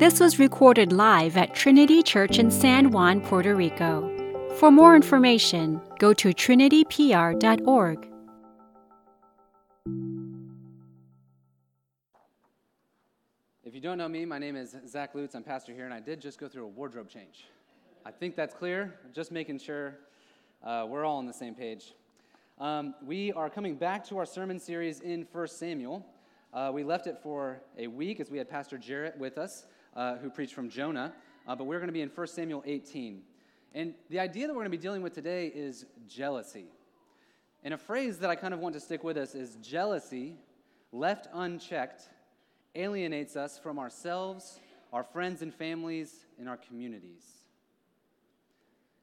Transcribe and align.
This 0.00 0.18
was 0.18 0.38
recorded 0.38 0.94
live 0.94 1.36
at 1.36 1.54
Trinity 1.54 2.02
Church 2.02 2.38
in 2.38 2.50
San 2.50 2.90
Juan, 2.90 3.20
Puerto 3.20 3.54
Rico. 3.54 4.10
For 4.56 4.70
more 4.70 4.96
information, 4.96 5.78
go 5.98 6.14
to 6.14 6.30
trinitypr.org. 6.30 8.08
If 13.62 13.74
you 13.74 13.80
don't 13.82 13.98
know 13.98 14.08
me, 14.08 14.24
my 14.24 14.38
name 14.38 14.56
is 14.56 14.74
Zach 14.88 15.14
Lutz. 15.14 15.34
I'm 15.34 15.42
pastor 15.42 15.74
here, 15.74 15.84
and 15.84 15.92
I 15.92 16.00
did 16.00 16.18
just 16.18 16.40
go 16.40 16.48
through 16.48 16.64
a 16.64 16.68
wardrobe 16.68 17.10
change. 17.10 17.44
I 18.06 18.10
think 18.10 18.36
that's 18.36 18.54
clear. 18.54 18.94
Just 19.12 19.30
making 19.30 19.58
sure 19.58 19.98
uh, 20.64 20.86
we're 20.88 21.04
all 21.04 21.18
on 21.18 21.26
the 21.26 21.34
same 21.34 21.54
page. 21.54 21.92
Um, 22.58 22.94
we 23.04 23.32
are 23.32 23.50
coming 23.50 23.74
back 23.74 24.06
to 24.06 24.16
our 24.16 24.24
sermon 24.24 24.58
series 24.58 25.00
in 25.00 25.28
1 25.30 25.48
Samuel. 25.48 26.06
Uh, 26.54 26.70
we 26.72 26.84
left 26.84 27.06
it 27.06 27.18
for 27.22 27.60
a 27.76 27.86
week 27.86 28.18
as 28.18 28.30
we 28.30 28.38
had 28.38 28.48
Pastor 28.48 28.78
Jarrett 28.78 29.18
with 29.18 29.36
us, 29.36 29.66
uh, 29.94 30.16
who 30.16 30.30
preached 30.30 30.54
from 30.54 30.68
Jonah, 30.68 31.12
uh, 31.46 31.54
but 31.54 31.64
we're 31.64 31.78
going 31.78 31.88
to 31.88 31.92
be 31.92 32.02
in 32.02 32.08
1 32.08 32.26
Samuel 32.28 32.62
18. 32.66 33.22
And 33.74 33.94
the 34.08 34.18
idea 34.18 34.46
that 34.46 34.52
we're 34.52 34.62
going 34.62 34.72
to 34.72 34.76
be 34.76 34.82
dealing 34.82 35.02
with 35.02 35.14
today 35.14 35.46
is 35.46 35.86
jealousy. 36.08 36.66
And 37.62 37.74
a 37.74 37.78
phrase 37.78 38.18
that 38.18 38.30
I 38.30 38.34
kind 38.34 38.54
of 38.54 38.60
want 38.60 38.74
to 38.74 38.80
stick 38.80 39.04
with 39.04 39.16
us 39.16 39.34
is 39.34 39.56
jealousy, 39.56 40.36
left 40.92 41.28
unchecked, 41.32 42.08
alienates 42.74 43.36
us 43.36 43.58
from 43.58 43.78
ourselves, 43.78 44.60
our 44.92 45.04
friends 45.04 45.42
and 45.42 45.52
families, 45.52 46.26
and 46.38 46.48
our 46.48 46.56
communities. 46.56 47.24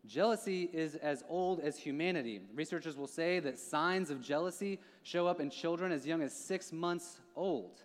Jealousy 0.07 0.69
is 0.71 0.95
as 0.95 1.23
old 1.27 1.59
as 1.59 1.77
humanity. 1.77 2.41
Researchers 2.55 2.95
will 2.95 3.07
say 3.07 3.39
that 3.39 3.59
signs 3.59 4.09
of 4.09 4.21
jealousy 4.21 4.79
show 5.03 5.27
up 5.27 5.41
in 5.41 5.49
children 5.49 5.91
as 5.91 6.07
young 6.07 6.21
as 6.21 6.33
six 6.33 6.71
months 6.71 7.19
old. 7.35 7.83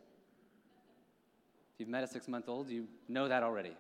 You've 1.83 1.89
met 1.89 2.05
a 2.05 2.07
six 2.07 2.29
month 2.29 2.49
old, 2.49 2.71
you 2.71 2.87
know 3.09 3.27
that 3.27 3.43
already. 3.43 3.73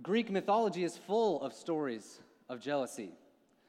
Greek 0.00 0.30
mythology 0.30 0.84
is 0.84 0.96
full 0.96 1.42
of 1.42 1.52
stories 1.52 2.20
of 2.48 2.62
jealousy 2.62 3.10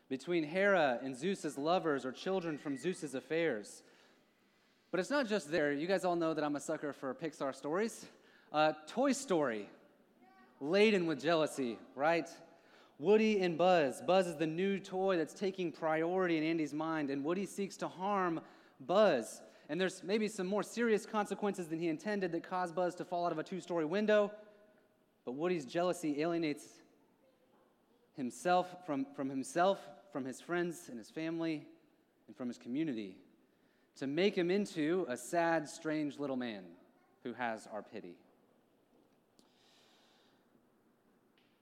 between 0.07 0.45
Hera 0.45 0.99
and 1.03 1.13
Zeus's 1.13 1.57
lovers 1.57 2.05
or 2.05 2.13
children 2.13 2.57
from 2.57 2.77
Zeus's 2.77 3.13
affairs. 3.13 3.83
But 4.89 5.01
it's 5.01 5.09
not 5.09 5.27
just 5.27 5.51
there. 5.51 5.73
You 5.73 5.85
guys 5.85 6.05
all 6.05 6.15
know 6.15 6.33
that 6.33 6.45
I'm 6.45 6.55
a 6.55 6.61
sucker 6.61 6.93
for 6.93 7.13
Pixar 7.13 7.53
stories. 7.53 8.05
Uh, 8.53 8.71
Toy 8.87 9.11
Story, 9.11 9.67
laden 10.61 11.07
with 11.07 11.21
jealousy, 11.21 11.77
right? 11.93 12.29
Woody 12.99 13.41
and 13.41 13.57
Buzz. 13.57 14.01
Buzz 14.01 14.27
is 14.27 14.37
the 14.37 14.47
new 14.47 14.79
toy 14.79 15.17
that's 15.17 15.33
taking 15.33 15.73
priority 15.73 16.37
in 16.37 16.45
Andy's 16.45 16.73
mind, 16.73 17.09
and 17.09 17.21
Woody 17.25 17.45
seeks 17.45 17.75
to 17.75 17.89
harm 17.89 18.39
Buzz. 18.79 19.41
And 19.69 19.79
there's 19.79 20.01
maybe 20.03 20.27
some 20.27 20.47
more 20.47 20.63
serious 20.63 21.05
consequences 21.05 21.67
than 21.67 21.79
he 21.79 21.89
intended 21.89 22.31
that 22.31 22.49
cause 22.49 22.71
Buzz 22.71 22.95
to 22.95 23.05
fall 23.05 23.25
out 23.25 23.31
of 23.31 23.39
a 23.39 23.43
two 23.43 23.59
story 23.59 23.85
window. 23.85 24.31
But 25.25 25.33
Woody's 25.33 25.65
jealousy 25.65 26.21
alienates 26.21 26.65
himself 28.15 28.85
from, 28.85 29.05
from 29.15 29.29
himself, 29.29 29.79
from 30.11 30.23
his 30.23 30.39
friends 30.39 30.87
and 30.89 30.97
his 30.97 31.09
family, 31.09 31.65
and 32.27 32.35
from 32.35 32.47
his 32.47 32.57
community 32.57 33.17
to 33.97 34.07
make 34.07 34.37
him 34.37 34.51
into 34.51 35.05
a 35.09 35.17
sad, 35.17 35.67
strange 35.67 36.19
little 36.19 36.35
man 36.35 36.63
who 37.23 37.33
has 37.33 37.67
our 37.73 37.81
pity. 37.81 38.15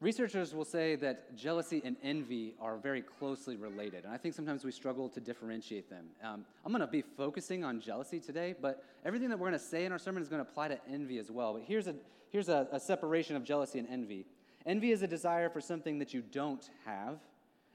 Researchers 0.02 0.54
will 0.54 0.66
say 0.66 0.96
that 0.98 1.36
jealousy 1.38 1.82
and 1.86 1.96
envy 2.04 2.54
are 2.60 2.78
very 2.78 3.02
closely 3.02 3.56
related, 3.56 4.04
and 4.04 4.14
I 4.14 4.18
think 4.18 4.36
sometimes 4.36 4.66
we 4.66 4.72
struggle 4.72 5.08
to 5.10 5.22
differentiate 5.22 5.90
them. 5.90 6.08
Um, 6.22 6.46
I'm 6.66 6.72
going 6.74 6.82
to 6.82 6.88
be 6.88 7.02
focusing 7.02 7.64
on 7.64 7.80
jealousy 7.80 8.20
today, 8.20 8.56
but 8.62 8.84
everything 9.06 9.30
that 9.30 9.40
we're 9.40 9.48
going 9.48 9.60
to 9.60 9.66
say 9.66 9.86
in 9.86 9.94
our 9.94 9.98
sermon 9.98 10.22
is 10.22 10.28
going 10.28 10.44
to 10.44 10.50
apply 10.50 10.68
to 10.68 10.80
envy 10.92 11.18
as 11.18 11.32
well. 11.32 11.54
But 11.54 11.64
here's 11.66 11.88
a, 11.88 11.96
here's 12.30 12.50
a, 12.50 12.68
a 12.74 12.80
separation 12.80 13.38
of 13.38 13.44
jealousy 13.44 13.80
and 13.80 13.88
envy 13.90 14.26
envy 14.66 14.92
is 14.92 15.02
a 15.02 15.08
desire 15.08 15.50
for 15.50 15.62
something 15.62 16.00
that 16.00 16.14
you 16.14 16.22
don't 16.32 16.70
have, 16.86 17.20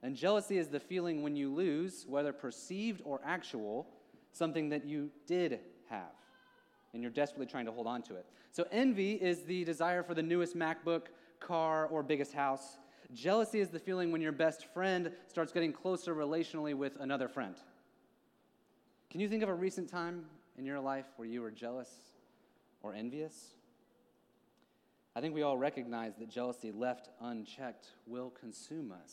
and 0.03 0.17
jealousy 0.17 0.59
is 0.59 0.69
the 0.69 0.81
feeling 0.81 1.23
when 1.23 1.37
you 1.37 1.53
lose, 1.53 2.05
whether 2.09 2.33
perceived 2.33 3.01
or 3.05 3.21
actual, 3.25 3.87
something 4.33 4.69
that 4.71 4.85
you 4.85 5.11
did 5.27 5.61
have, 5.89 6.13
and 6.93 7.03
you're 7.03 7.11
desperately 7.11 7.47
trying 7.47 7.67
to 7.67 7.73
hold 7.73 7.87
on 7.87 8.03
to 8.03 8.17
it. 8.17 8.27
So, 8.53 8.67
envy 8.73 9.13
is 9.13 9.43
the 9.43 9.65
desire 9.65 10.03
for 10.03 10.15
the 10.15 10.23
newest 10.23 10.57
MacBook, 10.57 11.03
car, 11.41 11.87
or 11.87 12.03
biggest 12.03 12.33
house. 12.33 12.79
Jealousy 13.13 13.61
is 13.61 13.71
the 13.71 13.79
feeling 13.79 14.13
when 14.13 14.21
your 14.21 14.33
best 14.33 14.67
friend 14.73 15.11
starts 15.27 15.53
getting 15.53 15.73
closer 15.73 16.15
relationally 16.15 16.75
with 16.75 16.97
another 17.01 17.29
friend. 17.29 17.57
Can 19.11 19.21
you 19.21 19.29
think 19.29 19.43
of 19.43 19.49
a 19.49 19.55
recent 19.55 19.89
time 19.89 20.25
in 20.57 20.65
your 20.65 20.79
life 20.79 21.07
where 21.17 21.27
you 21.27 21.43
were 21.43 21.51
jealous 21.51 21.91
or 22.83 22.95
envious? 22.95 23.55
I 25.17 25.21
think 25.21 25.35
we 25.35 25.43
all 25.43 25.59
recognize 25.59 26.15
that 26.17 26.31
jealousy 26.31 26.71
left 26.71 27.09
unchecked 27.21 27.89
will 28.07 28.31
consume 28.31 28.93
us, 28.93 29.13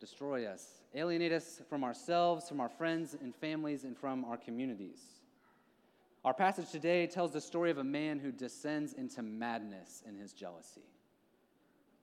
destroy 0.00 0.44
us, 0.44 0.82
alienate 0.94 1.32
us 1.32 1.62
from 1.70 1.82
ourselves, 1.82 2.46
from 2.46 2.60
our 2.60 2.68
friends 2.68 3.16
and 3.18 3.34
families, 3.34 3.84
and 3.84 3.96
from 3.96 4.24
our 4.26 4.36
communities. 4.36 5.00
Our 6.24 6.34
passage 6.34 6.70
today 6.70 7.06
tells 7.06 7.32
the 7.32 7.40
story 7.40 7.70
of 7.70 7.78
a 7.78 7.84
man 7.84 8.18
who 8.18 8.30
descends 8.30 8.92
into 8.92 9.22
madness 9.22 10.02
in 10.06 10.14
his 10.14 10.34
jealousy, 10.34 10.84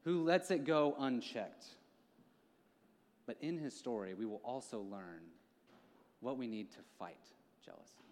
who 0.04 0.24
lets 0.24 0.52
it 0.52 0.66
go 0.66 0.96
unchecked. 1.00 1.66
But 3.26 3.38
in 3.42 3.58
his 3.58 3.76
story, 3.76 4.14
we 4.14 4.26
will 4.26 4.42
also 4.44 4.80
learn 4.80 5.22
what 6.20 6.38
we 6.38 6.48
need 6.48 6.72
to 6.72 6.80
fight 6.98 7.18
jealousy. 7.64 8.10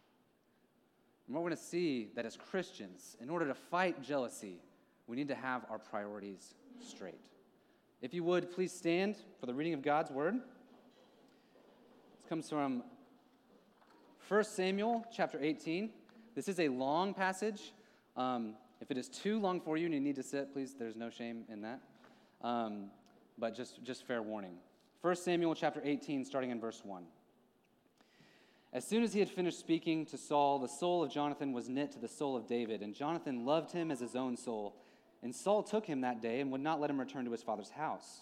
And 1.25 1.35
we're 1.35 1.41
going 1.41 1.55
to 1.55 1.61
see 1.61 2.09
that 2.15 2.25
as 2.25 2.37
Christians, 2.37 3.17
in 3.19 3.29
order 3.29 3.47
to 3.47 3.53
fight 3.53 4.01
jealousy, 4.01 4.59
we 5.07 5.15
need 5.15 5.27
to 5.29 5.35
have 5.35 5.65
our 5.69 5.79
priorities 5.79 6.53
straight. 6.79 7.19
If 8.01 8.13
you 8.13 8.23
would, 8.23 8.51
please 8.51 8.71
stand 8.71 9.17
for 9.39 9.47
the 9.47 9.53
reading 9.53 9.73
of 9.73 9.81
God's 9.81 10.11
word. 10.11 10.35
This 10.35 12.29
comes 12.29 12.49
from 12.49 12.83
1 14.27 14.43
Samuel 14.43 15.05
chapter 15.11 15.39
18. 15.41 15.89
This 16.35 16.47
is 16.47 16.59
a 16.59 16.67
long 16.67 17.13
passage. 17.13 17.73
Um, 18.15 18.53
if 18.81 18.91
it 18.91 18.97
is 18.97 19.09
too 19.09 19.39
long 19.39 19.59
for 19.59 19.77
you 19.77 19.85
and 19.85 19.93
you 19.93 19.99
need 19.99 20.15
to 20.15 20.23
sit, 20.23 20.53
please, 20.53 20.75
there's 20.77 20.95
no 20.95 21.09
shame 21.09 21.43
in 21.49 21.61
that. 21.61 21.81
Um, 22.41 22.91
but 23.37 23.55
just, 23.55 23.83
just 23.83 24.05
fair 24.05 24.21
warning. 24.21 24.55
1 25.01 25.15
Samuel 25.15 25.55
chapter 25.55 25.81
18, 25.83 26.25
starting 26.25 26.51
in 26.51 26.59
verse 26.59 26.81
1. 26.83 27.03
As 28.73 28.85
soon 28.85 29.03
as 29.03 29.13
he 29.13 29.19
had 29.19 29.29
finished 29.29 29.59
speaking 29.59 30.05
to 30.07 30.17
Saul, 30.17 30.59
the 30.59 30.67
soul 30.67 31.03
of 31.03 31.11
Jonathan 31.11 31.53
was 31.53 31.69
knit 31.69 31.91
to 31.93 31.99
the 31.99 32.07
soul 32.07 32.35
of 32.35 32.47
David, 32.47 32.81
and 32.81 32.93
Jonathan 32.93 33.45
loved 33.45 33.71
him 33.71 33.91
as 33.91 33.99
his 33.99 34.15
own 34.15 34.35
soul. 34.35 34.75
And 35.23 35.33
Saul 35.33 35.63
took 35.63 35.85
him 35.85 36.01
that 36.01 36.21
day 36.21 36.41
and 36.41 36.51
would 36.51 36.61
not 36.61 36.79
let 36.79 36.89
him 36.89 36.99
return 36.99 37.25
to 37.25 37.31
his 37.31 37.41
father's 37.41 37.71
house. 37.71 38.21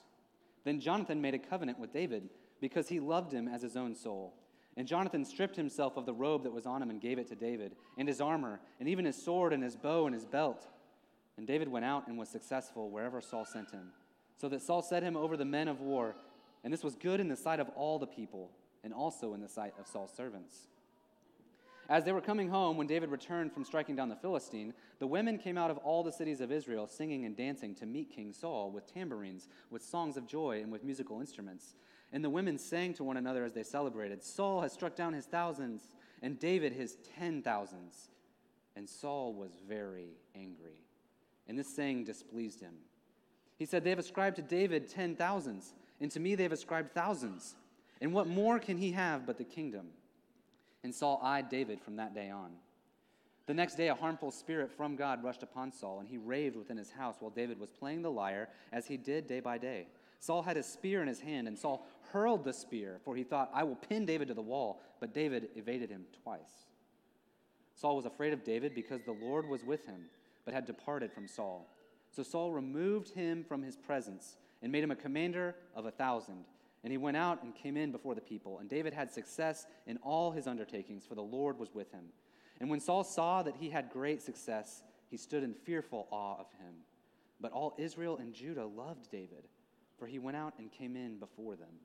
Then 0.63 0.79
Jonathan 0.79 1.21
made 1.21 1.33
a 1.33 1.39
covenant 1.39 1.79
with 1.79 1.91
David 1.91 2.29
because 2.61 2.87
he 2.87 2.99
loved 2.99 3.31
him 3.31 3.47
as 3.47 3.61
his 3.61 3.75
own 3.75 3.95
soul. 3.95 4.33
And 4.77 4.87
Jonathan 4.87 5.23
stripped 5.23 5.55
himself 5.55 5.95
of 5.95 6.05
the 6.05 6.13
robe 6.13 6.43
that 6.43 6.53
was 6.53 6.65
on 6.65 6.81
him 6.81 6.89
and 6.89 6.99
gave 6.99 7.17
it 7.17 7.27
to 7.29 7.35
David, 7.35 7.75
and 7.97 8.07
his 8.07 8.19
armor, 8.19 8.59
and 8.79 8.89
even 8.89 9.05
his 9.05 9.21
sword, 9.21 9.53
and 9.53 9.63
his 9.63 9.75
bow, 9.75 10.05
and 10.05 10.13
his 10.13 10.25
belt. 10.25 10.67
And 11.37 11.47
David 11.47 11.69
went 11.69 11.85
out 11.85 12.07
and 12.07 12.17
was 12.17 12.29
successful 12.29 12.89
wherever 12.89 13.21
Saul 13.21 13.45
sent 13.45 13.71
him. 13.71 13.91
So 14.37 14.49
that 14.49 14.61
Saul 14.61 14.81
set 14.81 15.03
him 15.03 15.15
over 15.15 15.37
the 15.37 15.45
men 15.45 15.67
of 15.67 15.79
war, 15.79 16.15
and 16.63 16.73
this 16.73 16.83
was 16.83 16.95
good 16.95 17.19
in 17.19 17.29
the 17.29 17.37
sight 17.37 17.59
of 17.59 17.69
all 17.69 17.99
the 17.99 18.07
people, 18.07 18.51
and 18.83 18.93
also 18.93 19.33
in 19.33 19.41
the 19.41 19.47
sight 19.47 19.73
of 19.79 19.87
Saul's 19.87 20.13
servants. 20.15 20.67
As 21.87 22.03
they 22.03 22.11
were 22.11 22.21
coming 22.21 22.49
home, 22.49 22.77
when 22.77 22.87
David 22.87 23.11
returned 23.11 23.53
from 23.53 23.63
striking 23.63 23.95
down 23.95 24.09
the 24.09 24.15
Philistine, 24.15 24.73
the 24.99 25.05
women 25.05 25.37
came 25.37 25.57
out 25.57 25.69
of 25.69 25.77
all 25.77 26.03
the 26.03 26.11
cities 26.11 26.41
of 26.41 26.51
Israel, 26.51 26.87
singing 26.87 27.25
and 27.25 27.37
dancing 27.37 27.75
to 27.75 27.85
meet 27.85 28.09
King 28.09 28.33
Saul 28.33 28.71
with 28.71 28.91
tambourines, 28.91 29.47
with 29.69 29.83
songs 29.83 30.17
of 30.17 30.25
joy, 30.25 30.61
and 30.61 30.71
with 30.71 30.83
musical 30.83 31.19
instruments. 31.19 31.75
And 32.13 32.23
the 32.23 32.29
women 32.29 32.57
sang 32.57 32.93
to 32.95 33.03
one 33.03 33.17
another 33.17 33.43
as 33.43 33.53
they 33.53 33.63
celebrated 33.63 34.23
Saul 34.23 34.61
has 34.61 34.73
struck 34.73 34.95
down 34.95 35.13
his 35.13 35.25
thousands, 35.25 35.89
and 36.21 36.39
David 36.39 36.73
his 36.73 36.97
ten 37.17 37.41
thousands. 37.41 38.09
And 38.75 38.87
Saul 38.89 39.33
was 39.33 39.51
very 39.67 40.17
angry. 40.35 40.83
And 41.47 41.57
this 41.57 41.73
saying 41.73 42.05
displeased 42.05 42.61
him. 42.61 42.75
He 43.57 43.65
said, 43.65 43.83
They 43.83 43.89
have 43.89 43.99
ascribed 43.99 44.35
to 44.37 44.41
David 44.41 44.89
ten 44.89 45.15
thousands, 45.15 45.73
and 46.01 46.11
to 46.11 46.19
me 46.19 46.35
they 46.35 46.43
have 46.43 46.51
ascribed 46.51 46.93
thousands. 46.93 47.55
And 48.01 48.13
what 48.13 48.27
more 48.27 48.59
can 48.59 48.77
he 48.77 48.91
have 48.91 49.25
but 49.25 49.37
the 49.37 49.43
kingdom? 49.43 49.87
And 50.83 50.93
Saul 50.93 51.19
eyed 51.23 51.49
David 51.49 51.81
from 51.81 51.95
that 51.95 52.13
day 52.13 52.29
on. 52.29 52.51
The 53.47 53.53
next 53.53 53.75
day, 53.75 53.89
a 53.89 53.95
harmful 53.95 54.31
spirit 54.31 54.71
from 54.71 54.95
God 54.95 55.23
rushed 55.23 55.43
upon 55.43 55.71
Saul, 55.71 55.99
and 55.99 56.07
he 56.07 56.17
raved 56.17 56.55
within 56.55 56.77
his 56.77 56.89
house 56.89 57.17
while 57.19 57.29
David 57.29 57.59
was 57.59 57.69
playing 57.71 58.01
the 58.01 58.11
lyre, 58.11 58.49
as 58.71 58.87
he 58.87 58.97
did 58.97 59.27
day 59.27 59.39
by 59.39 59.59
day. 59.59 59.87
Saul 60.19 60.41
had 60.41 60.57
a 60.57 60.63
spear 60.63 61.03
in 61.03 61.07
his 61.07 61.19
hand, 61.19 61.47
and 61.47 61.57
Saul 61.57 61.85
hurled 62.15 62.45
the 62.45 62.53
spear, 62.53 63.01
for 63.03 63.13
he 63.13 63.23
thought, 63.23 63.51
I 63.53 63.65
will 63.65 63.75
pin 63.75 64.05
David 64.05 64.29
to 64.29 64.33
the 64.33 64.41
wall. 64.41 64.81
But 65.01 65.13
David 65.13 65.49
evaded 65.55 65.89
him 65.89 66.05
twice. 66.23 66.65
Saul 67.75 67.97
was 67.97 68.05
afraid 68.05 68.31
of 68.31 68.45
David 68.45 68.73
because 68.73 69.01
the 69.03 69.11
Lord 69.11 69.49
was 69.49 69.65
with 69.65 69.85
him, 69.85 70.05
but 70.45 70.53
had 70.53 70.65
departed 70.65 71.11
from 71.11 71.27
Saul. 71.27 71.69
So 72.09 72.23
Saul 72.23 72.53
removed 72.53 73.09
him 73.09 73.43
from 73.43 73.61
his 73.61 73.75
presence 73.75 74.37
and 74.61 74.71
made 74.71 74.81
him 74.81 74.91
a 74.91 74.95
commander 74.95 75.55
of 75.75 75.85
a 75.85 75.91
thousand. 75.91 76.45
And 76.85 76.91
he 76.91 76.97
went 76.97 77.17
out 77.17 77.43
and 77.43 77.53
came 77.53 77.75
in 77.75 77.91
before 77.91 78.15
the 78.15 78.21
people. 78.21 78.59
And 78.59 78.69
David 78.69 78.93
had 78.93 79.11
success 79.11 79.65
in 79.85 79.97
all 79.97 80.31
his 80.31 80.47
undertakings, 80.47 81.05
for 81.05 81.15
the 81.15 81.21
Lord 81.21 81.59
was 81.59 81.75
with 81.75 81.91
him. 81.91 82.05
And 82.61 82.69
when 82.69 82.79
Saul 82.79 83.03
saw 83.03 83.43
that 83.43 83.57
he 83.59 83.69
had 83.69 83.89
great 83.91 84.21
success, 84.21 84.83
he 85.09 85.17
stood 85.17 85.43
in 85.43 85.53
fearful 85.53 86.07
awe 86.11 86.39
of 86.39 86.47
him. 86.59 86.75
But 87.41 87.51
all 87.51 87.75
Israel 87.77 88.17
and 88.17 88.33
Judah 88.33 88.65
loved 88.65 89.11
David, 89.11 89.49
for 89.99 90.07
he 90.07 90.17
went 90.19 90.37
out 90.37 90.53
and 90.57 90.71
came 90.71 90.95
in 90.95 91.19
before 91.19 91.57
them. 91.57 91.75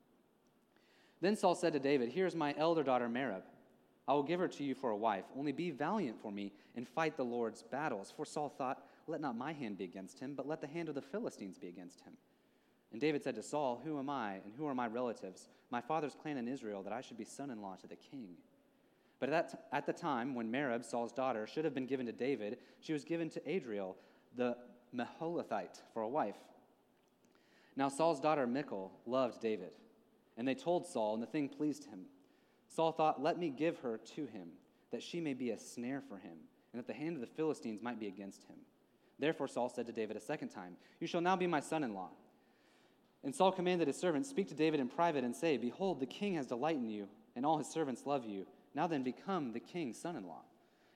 Then 1.21 1.37
Saul 1.37 1.55
said 1.55 1.73
to 1.75 1.79
David, 1.79 2.09
Here 2.09 2.27
is 2.27 2.35
my 2.35 2.55
elder 2.57 2.83
daughter 2.83 3.09
Merab. 3.09 3.43
I 4.09 4.15
will 4.15 4.23
give 4.23 4.41
her 4.41 4.49
to 4.49 4.65
you 4.65 4.75
for 4.75 4.91
a 4.91 4.97
wife. 4.97 5.25
Only 5.37 5.53
be 5.53 5.71
valiant 5.71 6.21
for 6.21 6.33
me 6.33 6.53
and 6.75 6.89
fight 6.89 7.17
the 7.17 7.25
Lord's 7.25 7.63
battles. 7.63 8.13
For 8.17 8.25
Saul 8.25 8.49
thought, 8.49 8.83
Let 9.07 9.21
not 9.21 9.37
my 9.37 9.53
hand 9.53 9.79
be 9.79 9.85
against 9.85 10.19
him, 10.19 10.35
but 10.35 10.49
let 10.49 10.61
the 10.61 10.67
hand 10.67 10.89
of 10.89 10.95
the 10.95 11.03
Philistines 11.03 11.59
be 11.59 11.69
against 11.69 12.01
him. 12.01 12.15
And 12.93 13.01
David 13.01 13.23
said 13.23 13.37
to 13.37 13.43
Saul, 13.43 13.81
Who 13.85 13.99
am 13.99 14.11
I, 14.11 14.35
and 14.45 14.53
who 14.57 14.67
are 14.67 14.75
my 14.75 14.87
relatives, 14.87 15.49
my 15.71 15.81
father's 15.81 16.17
clan 16.21 16.39
in 16.39 16.49
Israel, 16.49 16.83
that 16.83 16.93
I 16.93 17.03
should 17.03 17.19
be 17.19 17.25
son 17.25 17.51
in 17.51 17.63
law 17.63 17.77
to 17.77 17.87
the 17.87 17.97
king? 17.97 18.31
But 19.21 19.29
at, 19.29 19.51
that, 19.51 19.65
at 19.71 19.87
the 19.87 19.93
time 19.93 20.35
when 20.35 20.51
Merab, 20.51 20.85
Saul's 20.85 21.13
daughter, 21.13 21.47
should 21.47 21.65
have 21.65 21.75
been 21.75 21.87
given 21.87 22.07
to 22.07 22.13
David, 22.13 22.59
she 22.81 22.95
was 22.95 23.05
given 23.05 23.29
to 23.31 23.49
Adriel, 23.49 23.97
the 24.35 24.57
Meholathite, 24.97 25.83
for 25.93 26.03
a 26.03 26.09
wife. 26.09 26.39
Now 27.77 27.91
Saul's 27.91 28.19
daughter 28.19 28.47
Michal 28.47 28.91
loved 29.07 29.41
David, 29.41 29.77
and 30.41 30.49
they 30.49 30.55
told 30.55 30.87
Saul, 30.87 31.13
and 31.13 31.23
the 31.23 31.27
thing 31.27 31.51
pleased 31.51 31.85
him. 31.85 32.07
Saul 32.67 32.93
thought, 32.93 33.23
Let 33.23 33.39
me 33.39 33.51
give 33.51 33.77
her 33.81 34.01
to 34.17 34.25
him, 34.25 34.49
that 34.91 35.03
she 35.03 35.21
may 35.21 35.35
be 35.35 35.51
a 35.51 35.59
snare 35.59 36.01
for 36.01 36.17
him, 36.17 36.39
and 36.73 36.81
that 36.81 36.87
the 36.87 36.95
hand 36.95 37.15
of 37.15 37.21
the 37.21 37.27
Philistines 37.27 37.83
might 37.83 38.01
be 38.01 38.07
against 38.07 38.45
him. 38.45 38.57
Therefore 39.19 39.49
Saul 39.49 39.69
said 39.69 39.87
to 39.87 39.93
David 39.93 40.17
a 40.17 40.21
second 40.21 40.49
time, 40.49 40.79
You 40.99 41.07
shall 41.07 41.21
now 41.21 41.37
be 41.37 41.47
my 41.47 41.61
son 41.61 41.85
in 41.85 41.93
law. 41.93 42.09
And 43.23 43.35
Saul 43.35 43.53
commanded 43.53 43.87
his 43.87 43.99
servants, 43.99 44.31
Speak 44.31 44.49
to 44.49 44.55
David 44.55 44.81
in 44.81 44.89
private 44.89 45.25
and 45.25 45.37
say, 45.37 45.59
Behold, 45.59 46.01
the 46.01 46.07
king 46.07 46.37
has 46.37 46.47
delight 46.47 46.77
in 46.77 46.89
you, 46.89 47.07
and 47.37 47.45
all 47.45 47.59
his 47.59 47.69
servants 47.69 48.07
love 48.07 48.25
you. 48.25 48.47
Now 48.75 48.87
then, 48.87 49.03
become 49.03 49.53
the 49.53 49.61
king's 49.61 50.01
son 50.01 50.17
in 50.17 50.27
law. 50.27 50.45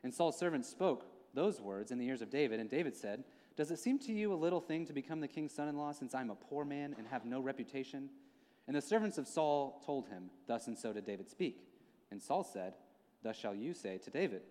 And 0.03 0.15
Saul's 0.15 0.39
servants 0.39 0.71
spoke 0.71 1.05
those 1.35 1.61
words 1.61 1.91
in 1.91 1.99
the 1.99 2.07
ears 2.07 2.23
of 2.23 2.31
David, 2.31 2.61
and 2.61 2.71
David 2.71 2.97
said, 2.97 3.25
Does 3.59 3.71
it 3.71 3.79
seem 3.79 3.99
to 3.99 4.13
you 4.15 4.33
a 4.33 4.35
little 4.35 4.63
thing 4.63 4.87
to 4.87 4.95
become 4.95 5.21
the 5.21 5.29
king's 5.29 5.53
son 5.53 5.69
in 5.69 5.77
law, 5.77 5.93
since 5.93 6.15
I 6.15 6.23
am 6.23 6.31
a 6.31 6.35
poor 6.35 6.65
man 6.65 6.95
and 6.97 7.07
have 7.09 7.27
no 7.27 7.41
reputation? 7.41 8.09
And 8.67 8.77
the 8.77 8.83
servants 8.83 9.19
of 9.19 9.27
Saul 9.27 9.83
told 9.85 10.09
him, 10.09 10.31
Thus 10.47 10.67
and 10.67 10.77
so 10.77 10.93
did 10.93 11.05
David 11.05 11.29
speak. 11.29 11.67
And 12.11 12.23
Saul 12.23 12.45
said, 12.45 12.75
Thus 13.23 13.37
shall 13.37 13.55
you 13.55 13.75
say 13.75 13.99
to 13.99 14.11
David, 14.11 14.43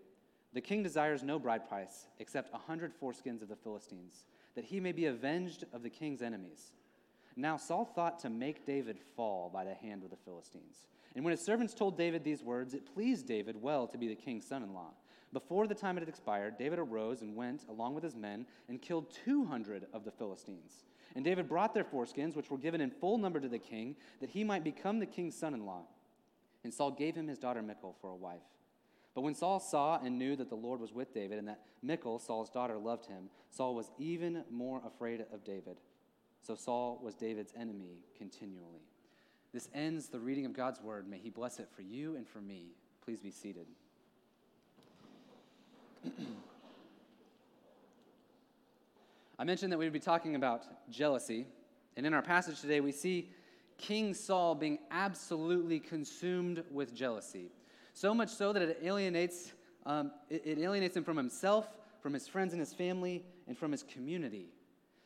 The 0.54 0.62
king 0.62 0.84
desires 0.84 1.24
no 1.24 1.40
bride 1.40 1.68
price 1.68 2.08
except 2.20 2.54
a 2.54 2.58
hundred 2.58 2.94
foreskins 3.00 3.42
of 3.42 3.50
the 3.50 3.56
Philistines, 3.56 4.26
that 4.56 4.66
he 4.66 4.80
may 4.80 4.92
be 4.92 5.08
avenged 5.08 5.66
of 5.74 5.82
the 5.82 5.90
king's 5.90 6.22
enemies. 6.22 6.74
Now 7.36 7.58
Saul 7.58 7.86
thought 7.86 8.20
to 8.20 8.30
make 8.30 8.66
David 8.66 9.00
fall 9.16 9.50
by 9.52 9.64
the 9.64 9.74
hand 9.74 10.04
of 10.04 10.12
the 10.12 10.18
Philistines. 10.18 10.86
And 11.16 11.24
when 11.24 11.32
his 11.32 11.42
servants 11.42 11.74
told 11.74 11.98
David 11.98 12.24
these 12.24 12.44
words, 12.44 12.74
it 12.74 12.94
pleased 12.94 13.28
David 13.28 13.62
well 13.62 13.88
to 13.88 13.98
be 13.98 14.08
the 14.08 14.16
king's 14.16 14.46
son 14.46 14.64
in 14.64 14.74
law. 14.74 14.92
Before 15.32 15.66
the 15.66 15.76
time 15.76 15.98
it 15.98 16.02
had 16.02 16.10
expired, 16.10 16.58
David 16.58 16.78
arose 16.78 17.22
and 17.22 17.36
went, 17.36 17.66
along 17.68 17.96
with 17.96 18.04
his 18.04 18.16
men, 18.16 18.46
and 18.70 18.82
killed 18.82 19.12
200 19.26 19.88
of 19.92 20.06
the 20.06 20.12
Philistines. 20.12 20.86
And 21.16 21.24
David 21.24 21.48
brought 21.48 21.74
their 21.74 21.84
foreskins, 21.84 22.36
which 22.36 22.50
were 22.50 22.58
given 22.58 22.82
in 22.82 22.90
full 22.90 23.18
number 23.18 23.40
to 23.40 23.48
the 23.48 23.60
king, 23.60 23.96
that 24.20 24.32
he 24.32 24.44
might 24.44 24.64
become 24.64 25.00
the 25.00 25.06
king's 25.06 25.38
son 25.38 25.54
in 25.54 25.66
law. 25.66 25.84
And 26.64 26.74
Saul 26.74 26.92
gave 26.92 27.16
him 27.16 27.28
his 27.28 27.38
daughter 27.38 27.62
Michal 27.62 27.96
for 28.02 28.10
a 28.10 28.16
wife. 28.16 28.42
But 29.14 29.22
when 29.22 29.36
Saul 29.36 29.60
saw 29.60 30.00
and 30.04 30.18
knew 30.18 30.36
that 30.36 30.50
the 30.50 30.56
Lord 30.56 30.80
was 30.80 30.92
with 30.92 31.14
David, 31.14 31.38
and 31.38 31.48
that 31.48 31.62
Michal, 31.84 32.18
Saul's 32.18 32.50
daughter, 32.50 32.78
loved 32.78 33.06
him, 33.06 33.30
Saul 33.52 33.76
was 33.76 33.92
even 34.00 34.44
more 34.50 34.82
afraid 34.86 35.24
of 35.32 35.44
David. 35.44 35.78
So 36.42 36.56
Saul 36.56 37.00
was 37.04 37.14
David's 37.14 37.54
enemy 37.56 38.00
continually. 38.18 38.82
This 39.54 39.70
ends 39.74 40.08
the 40.08 40.20
reading 40.20 40.46
of 40.46 40.54
God's 40.54 40.82
word. 40.82 41.08
May 41.08 41.20
He 41.20 41.30
bless 41.30 41.60
it 41.60 41.70
for 41.76 41.84
you 41.84 42.16
and 42.16 42.28
for 42.28 42.42
me. 42.42 42.72
Please 43.06 43.20
be 43.20 43.30
seated. 43.30 43.68
I 49.38 49.44
mentioned 49.44 49.72
that 49.72 49.78
we 49.78 49.86
would 49.86 49.94
be 49.94 50.00
talking 50.00 50.36
about 50.36 50.64
jealousy. 50.90 51.48
And 51.98 52.06
in 52.06 52.14
our 52.14 52.22
passage 52.22 52.62
today, 52.62 52.82
we 52.82 52.92
see 52.92 53.30
King 53.78 54.14
Saul 54.14 54.56
being 54.56 54.80
absolutely 54.92 55.80
consumed 55.80 56.64
with 56.72 56.94
jealousy. 56.96 57.52
So 57.94 58.14
much 58.14 58.30
so 58.30 58.54
that 58.54 58.62
it 58.62 58.80
alienates, 58.84 59.54
um, 59.86 60.12
it, 60.30 60.44
it 60.46 60.60
alienates 60.60 60.96
him 60.96 61.04
from 61.04 61.18
himself, 61.18 61.68
from 62.02 62.14
his 62.14 62.28
friends 62.28 62.54
and 62.54 62.60
his 62.60 62.74
family, 62.74 63.24
and 63.48 63.58
from 63.58 63.72
his 63.72 63.84
community. 63.84 64.48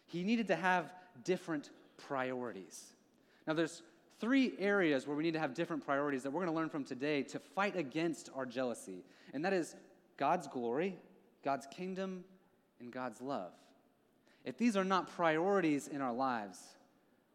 He 0.06 0.24
needed 0.24 0.47
to 0.47 0.56
have 0.56 0.94
different 1.23 1.69
priorities. 1.97 2.94
Now, 3.45 3.53
there's 3.53 3.81
three 4.19 4.53
areas 4.59 5.07
where 5.07 5.15
we 5.15 5.23
need 5.23 5.33
to 5.33 5.39
have 5.39 5.53
different 5.53 5.85
priorities 5.85 6.23
that 6.23 6.31
we're 6.31 6.41
going 6.41 6.53
to 6.53 6.56
learn 6.56 6.69
from 6.69 6.83
today 6.83 7.23
to 7.23 7.39
fight 7.39 7.75
against 7.75 8.30
our 8.35 8.45
jealousy. 8.45 9.03
And 9.33 9.44
that 9.45 9.53
is 9.53 9.75
God's 10.18 10.47
glory, 10.47 10.97
God's 11.44 11.68
kingdom, 11.68 12.23
and 12.80 12.91
God's 12.91 13.21
love. 13.21 13.51
If 14.47 14.57
these 14.57 14.77
are 14.77 14.85
not 14.85 15.13
priorities 15.13 15.89
in 15.89 15.99
our 15.99 16.13
lives, 16.13 16.57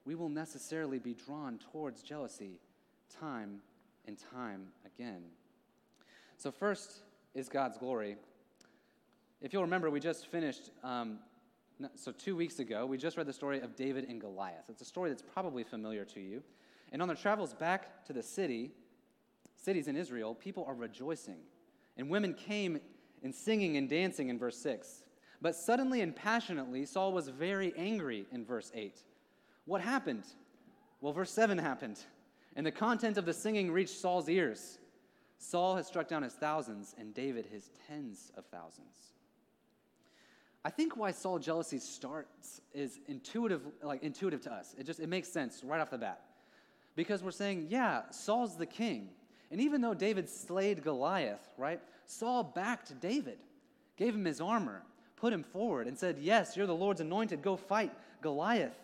we 0.07 0.15
will 0.15 0.31
necessarily 0.31 0.99
be 0.99 1.13
drawn 1.13 1.59
towards 1.71 2.03
jealousy 2.03 2.59
time 3.21 3.61
and 4.07 4.17
time 4.33 4.69
again. 4.87 5.23
So, 6.39 6.51
first 6.51 7.03
is 7.35 7.51
God's 7.51 7.77
glory. 7.77 8.17
If 9.43 9.53
you'll 9.53 9.61
remember, 9.61 9.91
we 9.91 10.01
just 10.01 10.29
finished 10.29 10.71
um, 10.83 11.19
so 11.97 12.13
two 12.13 12.35
weeks 12.35 12.61
ago, 12.61 12.87
we 12.87 12.97
just 12.97 13.19
read 13.19 13.27
the 13.27 13.33
story 13.35 13.61
of 13.61 13.77
David 13.77 14.09
and 14.09 14.19
Goliath. 14.19 14.71
It's 14.71 14.81
a 14.81 14.87
story 14.87 15.11
that's 15.11 15.21
probably 15.23 15.65
familiar 15.65 16.07
to 16.07 16.21
you. 16.21 16.43
And 16.93 17.03
on 17.03 17.09
their 17.09 17.17
travels 17.17 17.53
back 17.53 18.07
to 18.07 18.15
the 18.15 18.23
city, 18.23 18.71
cities 19.57 19.87
in 19.87 19.97
Israel, 19.97 20.35
people 20.35 20.65
are 20.67 20.75
rejoicing. 20.75 21.41
And 21.99 22.09
women 22.09 22.33
came 22.33 22.81
and 23.23 23.35
singing 23.35 23.77
and 23.77 23.87
dancing 23.87 24.31
in 24.31 24.39
verse 24.39 24.57
6. 24.57 25.02
But 25.43 25.57
suddenly 25.57 26.01
and 26.03 26.15
passionately, 26.15 26.87
Saul 26.87 27.13
was 27.13 27.27
very 27.27 27.75
angry 27.77 28.27
in 28.31 28.45
verse 28.45 28.71
8. 28.75 28.97
What 29.65 29.81
happened? 29.81 30.23
Well, 31.01 31.13
verse 31.13 31.33
7 31.33 31.59
happened, 31.59 31.99
and 32.55 32.65
the 32.65 32.71
content 32.71 33.19
of 33.19 33.27
the 33.27 33.35
singing 33.35 33.73
reached 33.73 33.99
Saul's 33.99 34.29
ears. 34.29 34.79
Saul 35.39 35.75
has 35.75 35.89
struck 35.89 36.07
down 36.07 36.23
his 36.23 36.35
thousands, 36.35 36.95
and 36.97 37.13
David 37.13 37.47
his 37.47 37.71
tens 37.89 38.31
of 38.37 38.47
thousands. 38.47 38.97
I 40.65 40.71
think 40.71 40.97
why 40.97 41.11
Saul 41.11 41.41
jealousy 41.41 41.81
starts 41.81 42.61
is 42.73 43.01
intuitive, 43.09 43.63
like 43.83 44.05
intuitive 44.05 44.43
to 44.43 44.53
us. 44.53 44.77
It 44.79 44.87
just 44.87 45.01
it 45.01 45.09
makes 45.09 45.27
sense 45.27 45.65
right 45.65 45.81
off 45.81 45.91
the 45.91 45.99
bat. 45.99 46.21
Because 46.95 47.25
we're 47.25 47.33
saying, 47.33 47.67
yeah, 47.69 48.03
Saul's 48.11 48.57
the 48.57 48.67
king. 48.67 49.09
And 49.51 49.61
even 49.61 49.81
though 49.81 49.95
David 49.95 50.29
slayed 50.29 50.85
Goliath, 50.85 51.49
right? 51.59 51.81
Saul 52.07 52.45
backed 52.45 53.01
David, 53.01 53.39
gave 53.97 54.15
him 54.15 54.25
his 54.25 54.41
armor, 54.41 54.83
put 55.23 55.33
him 55.33 55.45
forward, 55.45 55.87
and 55.87 55.97
said, 55.97 56.19
Yes, 56.21 56.57
you're 56.57 56.67
the 56.67 56.75
Lord's 56.75 57.01
anointed. 57.01 57.43
Go 57.43 57.57
fight 57.57 57.93
Goliath. 58.23 58.77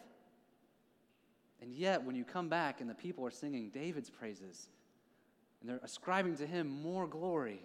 And 1.61 1.75
yet, 1.75 2.05
when 2.05 2.15
you 2.15 2.23
come 2.23 2.49
back 2.49 2.81
and 2.81 2.89
the 2.89 2.95
people 2.95 3.27
are 3.27 3.31
singing 3.33 3.71
David's 3.71 4.09
praises 4.09 4.69
and 5.61 5.69
they're 5.69 5.81
ascribing 5.83 6.37
to 6.37 6.47
him 6.47 6.69
more 6.69 7.09
glory, 7.09 7.61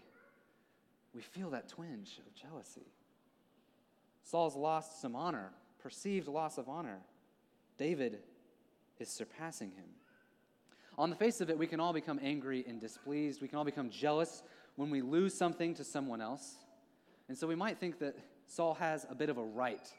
we 1.14 1.22
feel 1.22 1.52
that 1.52 1.70
twinge 1.70 2.20
of 2.26 2.34
jealousy. 2.34 2.88
Saul's 4.24 4.56
lost 4.56 5.00
some 5.00 5.16
honor, 5.16 5.52
perceived 5.78 6.28
loss 6.28 6.58
of 6.58 6.68
honor. 6.68 6.98
David 7.78 8.18
is 8.98 9.08
surpassing 9.08 9.70
him. 9.70 9.86
On 10.98 11.12
the 11.12 11.16
face 11.16 11.42
of 11.42 11.52
it, 11.52 11.60
we 11.60 11.68
can 11.68 11.80
all 11.80 11.94
become 11.94 12.20
angry 12.24 12.66
and 12.68 12.82
displeased. 12.82 13.40
We 13.40 13.48
can 13.48 13.60
all 13.60 13.66
become 13.66 13.92
jealous 13.92 14.42
when 14.78 14.90
we 14.90 15.04
lose 15.04 15.36
something 15.36 15.76
to 15.76 15.84
someone 15.84 16.22
else. 16.22 16.56
And 17.30 17.38
so 17.38 17.46
we 17.46 17.56
might 17.56 17.80
think 17.80 18.00
that 18.00 18.18
Saul 18.54 18.76
has 18.76 19.08
a 19.10 19.16
bit 19.16 19.30
of 19.30 19.38
a 19.40 19.44
right 19.44 19.92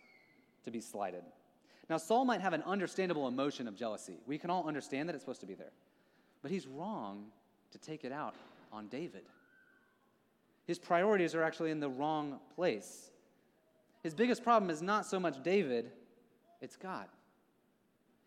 to 0.65 0.71
be 0.71 0.81
slighted. 0.81 1.25
Now, 1.91 1.97
Saul 1.97 2.25
might 2.25 2.41
have 2.41 2.53
an 2.53 2.63
understandable 2.63 3.27
emotion 3.27 3.67
of 3.67 3.75
jealousy. 3.75 4.19
We 4.27 4.39
can 4.39 4.49
all 4.49 4.69
understand 4.69 5.09
that 5.09 5.15
it's 5.15 5.25
supposed 5.25 5.41
to 5.41 5.47
be 5.47 5.55
there. 5.55 5.73
But 6.41 6.53
he's 6.53 6.69
wrong 6.69 7.27
to 7.73 7.79
take 7.79 8.05
it 8.05 8.13
out 8.13 8.37
on 8.73 8.87
David. 8.87 9.23
His 10.67 10.79
priorities 10.79 11.35
are 11.35 11.43
actually 11.43 11.73
in 11.73 11.81
the 11.81 11.89
wrong 11.89 12.39
place. 12.55 13.11
His 14.05 14.15
biggest 14.15 14.45
problem 14.45 14.71
is 14.71 14.81
not 14.81 15.05
so 15.05 15.19
much 15.19 15.43
David, 15.43 15.91
it's 16.61 16.77
God. 16.77 17.07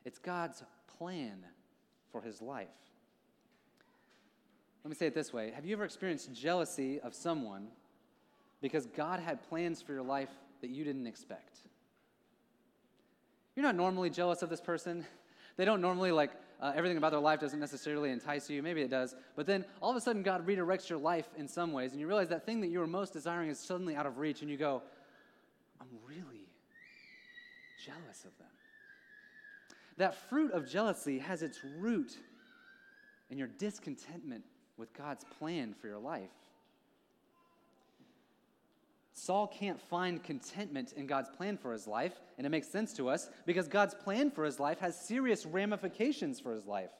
It's 0.03 0.19
God's 0.19 0.62
plan 0.98 1.38
for 2.12 2.22
his 2.22 2.41
life. 2.41 2.67
Let 4.84 4.89
me 4.89 4.96
say 4.96 5.07
it 5.07 5.15
this 5.15 5.31
way 5.31 5.51
Have 5.51 5.65
you 5.65 5.74
ever 5.74 5.86
experienced 5.86 6.34
jealousy 6.34 7.00
of 7.00 7.15
someone 7.15 7.69
because 8.62 8.86
God 8.86 9.20
had 9.20 9.48
plans 9.50 9.82
for 9.82 9.94
your 9.94 10.04
life 10.04 10.30
that 10.62 10.70
you 10.70 10.84
didn't 10.84 11.08
expect? 11.08 11.60
You're 13.56 13.66
not 13.66 13.76
normally 13.76 14.10
jealous 14.10 14.42
of 14.42 14.50
this 14.50 14.62
person. 14.62 15.06
They 15.58 15.66
don't 15.66 15.82
normally 15.82 16.12
like 16.12 16.32
uh, 16.60 16.74
everything 16.76 16.98
about 16.98 17.12
their 17.12 17.20
life 17.20 17.40
doesn't 17.40 17.60
necessarily 17.60 18.10
entice 18.10 18.50
you. 18.50 18.64
Maybe 18.64 18.82
it 18.82 18.90
does. 18.90 19.16
But 19.36 19.46
then 19.46 19.66
all 19.82 19.92
of 19.92 19.96
a 19.96 20.02
sudden, 20.02 20.24
God 20.24 20.46
redirects 20.48 20.90
your 20.90 21.00
life 21.00 21.28
in 21.38 21.48
some 21.48 21.72
ways, 21.72 21.92
and 21.92 22.00
you 22.00 22.08
realize 22.08 22.30
that 22.30 22.46
thing 22.46 22.62
that 22.62 22.68
you 22.68 22.80
were 22.80 22.88
most 22.88 23.14
desiring 23.14 23.50
is 23.50 23.60
suddenly 23.60 23.96
out 23.96 24.06
of 24.06 24.18
reach, 24.18 24.42
and 24.42 24.50
you 24.50 24.58
go, 24.58 24.82
I'm 25.80 25.88
really 26.08 26.48
jealous 27.84 28.26
of 28.26 28.38
them. 28.38 28.48
That 29.98 30.16
fruit 30.30 30.52
of 30.52 30.70
jealousy 30.70 31.20
has 31.20 31.42
its 31.42 31.60
root 31.78 32.18
in 33.30 33.38
your 33.38 33.48
discontentment 33.48 34.44
with 34.78 34.94
God's 34.94 35.26
plan 35.38 35.74
for 35.80 35.88
your 35.88 36.00
life. 36.00 36.30
Saul 39.17 39.47
can't 39.47 39.81
find 39.81 40.24
contentment 40.24 40.93
in 40.93 41.07
God's 41.07 41.29
plan 41.29 41.57
for 41.57 41.74
his 41.74 41.88
life, 41.88 42.21
and 42.38 42.45
it 42.45 42.51
makes 42.51 42.67
sense 42.67 42.93
to 42.93 43.09
us 43.09 43.31
because 43.47 43.67
God's 43.67 43.95
plan 43.95 44.29
for 44.29 44.45
his 44.45 44.59
life 44.59 44.79
has 44.79 44.95
serious 44.95 45.43
ramifications 45.43 46.39
for 46.39 46.53
his 46.53 46.67
life. 46.67 46.91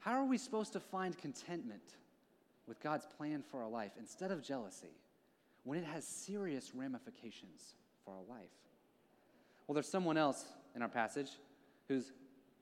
How 0.00 0.12
are 0.12 0.26
we 0.26 0.36
supposed 0.36 0.74
to 0.74 0.80
find 0.80 1.16
contentment 1.16 1.96
with 2.68 2.78
God's 2.82 3.06
plan 3.06 3.42
for 3.50 3.62
our 3.62 3.70
life 3.70 3.92
instead 3.98 4.30
of 4.30 4.42
jealousy 4.42 4.92
when 5.64 5.78
it 5.78 5.84
has 5.86 6.06
serious 6.06 6.74
ramifications 6.74 7.74
for 8.04 8.12
our 8.12 8.36
life? 8.36 8.50
Well, 9.66 9.72
there's 9.72 9.88
someone 9.88 10.18
else 10.18 10.44
in 10.76 10.82
our 10.82 10.88
passage 10.88 11.30
who's, 11.88 12.12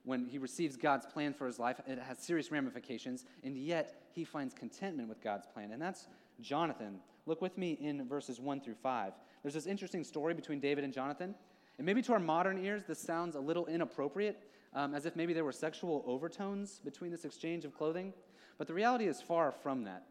when 0.05 0.25
he 0.25 0.37
receives 0.37 0.77
God's 0.77 1.05
plan 1.05 1.33
for 1.33 1.47
his 1.47 1.59
life, 1.59 1.81
it 1.85 1.99
has 1.99 2.19
serious 2.19 2.49
ramifications, 2.49 3.25
and 3.43 3.57
yet 3.57 4.03
he 4.15 4.23
finds 4.23 4.53
contentment 4.53 5.09
with 5.09 5.21
God's 5.21 5.47
plan, 5.47 5.73
and 5.73 5.81
that's 5.81 6.07
Jonathan. 6.41 6.99
Look 7.25 7.41
with 7.41 7.57
me 7.57 7.73
in 7.73 8.07
verses 8.07 8.39
1 8.39 8.61
through 8.61 8.75
5. 8.75 9.13
There's 9.43 9.53
this 9.53 9.67
interesting 9.67 10.03
story 10.03 10.33
between 10.33 10.59
David 10.59 10.83
and 10.83 10.93
Jonathan. 10.93 11.35
And 11.77 11.85
maybe 11.85 12.01
to 12.03 12.13
our 12.13 12.19
modern 12.19 12.63
ears, 12.63 12.83
this 12.87 12.99
sounds 12.99 13.35
a 13.35 13.39
little 13.39 13.65
inappropriate, 13.67 14.37
um, 14.73 14.93
as 14.93 15.05
if 15.05 15.15
maybe 15.15 15.33
there 15.33 15.45
were 15.45 15.51
sexual 15.51 16.03
overtones 16.05 16.81
between 16.83 17.11
this 17.11 17.23
exchange 17.23 17.65
of 17.65 17.73
clothing. 17.73 18.13
But 18.57 18.67
the 18.67 18.73
reality 18.73 19.05
is 19.05 19.21
far 19.21 19.51
from 19.51 19.85
that. 19.85 20.03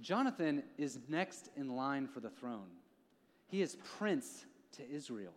Jonathan 0.00 0.62
is 0.78 0.98
next 1.08 1.50
in 1.56 1.76
line 1.76 2.06
for 2.08 2.20
the 2.20 2.30
throne, 2.30 2.68
he 3.46 3.62
is 3.62 3.76
prince 3.98 4.46
to 4.72 4.90
Israel. 4.90 5.34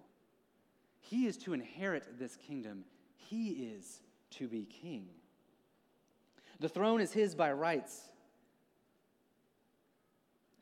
He 1.00 1.26
is 1.26 1.38
to 1.38 1.54
inherit 1.54 2.20
this 2.20 2.36
kingdom, 2.36 2.84
he 3.16 3.50
is 3.50 4.02
to 4.32 4.48
be 4.48 4.66
king. 4.66 5.08
The 6.60 6.70
throne 6.70 7.02
is 7.02 7.14
his 7.14 7.36
by 7.36 7.52
rights 7.52 8.02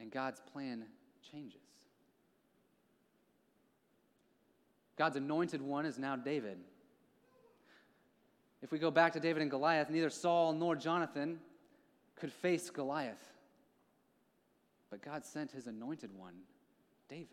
and 0.05 0.11
God's 0.11 0.39
plan 0.53 0.83
changes. 1.31 1.57
God's 4.97 5.15
anointed 5.15 5.63
one 5.63 5.87
is 5.87 5.97
now 5.97 6.15
David. 6.15 6.59
If 8.61 8.71
we 8.71 8.77
go 8.77 8.91
back 8.91 9.13
to 9.13 9.19
David 9.19 9.41
and 9.41 9.49
Goliath, 9.49 9.89
neither 9.89 10.11
Saul 10.11 10.53
nor 10.53 10.75
Jonathan 10.75 11.39
could 12.17 12.31
face 12.31 12.69
Goliath. 12.69 13.33
But 14.91 15.01
God 15.01 15.25
sent 15.25 15.51
his 15.51 15.65
anointed 15.65 16.15
one, 16.15 16.35
David. 17.09 17.27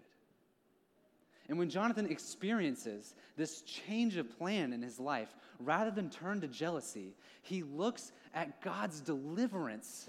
And 1.51 1.59
when 1.59 1.69
Jonathan 1.69 2.07
experiences 2.07 3.15
this 3.37 3.61
change 3.61 4.17
of 4.17 4.39
plan 4.39 4.73
in 4.73 4.81
his 4.81 4.99
life, 4.99 5.29
rather 5.61 5.91
than 5.91 6.09
turn 6.09 6.41
to 6.41 6.49
jealousy, 6.49 7.13
he 7.43 7.63
looks 7.63 8.13
at 8.35 8.63
God's 8.63 9.01
deliverance 9.01 10.09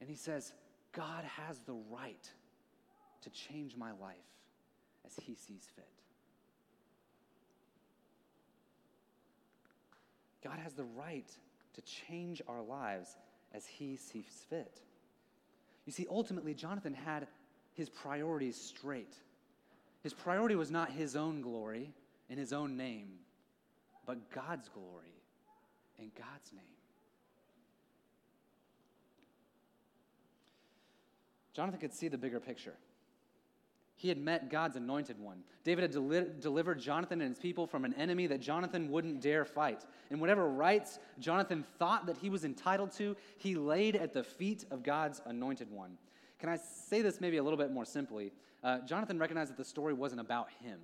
and 0.00 0.08
he 0.08 0.16
says, 0.16 0.52
God 0.92 1.24
has 1.24 1.58
the 1.60 1.76
right 1.90 2.30
to 3.22 3.30
change 3.30 3.76
my 3.76 3.90
life 4.00 4.16
as 5.06 5.24
he 5.24 5.34
sees 5.34 5.68
fit. 5.74 5.84
God 10.42 10.58
has 10.62 10.74
the 10.74 10.84
right 10.84 11.30
to 11.74 11.82
change 11.82 12.40
our 12.48 12.62
lives 12.62 13.16
as 13.52 13.66
he 13.66 13.96
sees 13.96 14.44
fit. 14.48 14.80
You 15.86 15.92
see, 15.92 16.06
ultimately, 16.10 16.54
Jonathan 16.54 16.94
had 16.94 17.26
his 17.74 17.88
priorities 17.88 18.56
straight. 18.60 19.14
His 20.02 20.12
priority 20.12 20.54
was 20.54 20.70
not 20.70 20.90
his 20.90 21.16
own 21.16 21.40
glory 21.40 21.92
in 22.28 22.38
his 22.38 22.52
own 22.52 22.76
name, 22.76 23.08
but 24.06 24.30
God's 24.30 24.68
glory 24.68 25.22
in 25.98 26.10
God's 26.16 26.52
name. 26.52 26.62
Jonathan 31.58 31.80
could 31.80 31.92
see 31.92 32.06
the 32.06 32.16
bigger 32.16 32.38
picture. 32.38 32.74
He 33.96 34.08
had 34.08 34.16
met 34.16 34.48
God's 34.48 34.76
anointed 34.76 35.18
one. 35.18 35.42
David 35.64 35.82
had 35.82 35.90
deli- 35.90 36.28
delivered 36.38 36.78
Jonathan 36.78 37.20
and 37.20 37.30
his 37.30 37.40
people 37.40 37.66
from 37.66 37.84
an 37.84 37.94
enemy 37.94 38.28
that 38.28 38.38
Jonathan 38.38 38.92
wouldn't 38.92 39.20
dare 39.20 39.44
fight. 39.44 39.84
And 40.10 40.20
whatever 40.20 40.48
rights 40.48 41.00
Jonathan 41.18 41.64
thought 41.80 42.06
that 42.06 42.16
he 42.16 42.30
was 42.30 42.44
entitled 42.44 42.92
to, 42.92 43.16
he 43.38 43.56
laid 43.56 43.96
at 43.96 44.12
the 44.12 44.22
feet 44.22 44.66
of 44.70 44.84
God's 44.84 45.20
anointed 45.26 45.68
one. 45.68 45.98
Can 46.38 46.48
I 46.48 46.58
say 46.58 47.02
this 47.02 47.20
maybe 47.20 47.38
a 47.38 47.42
little 47.42 47.58
bit 47.58 47.72
more 47.72 47.84
simply? 47.84 48.30
Uh, 48.62 48.78
Jonathan 48.86 49.18
recognized 49.18 49.50
that 49.50 49.56
the 49.56 49.64
story 49.64 49.94
wasn't 49.94 50.20
about 50.20 50.50
him, 50.62 50.78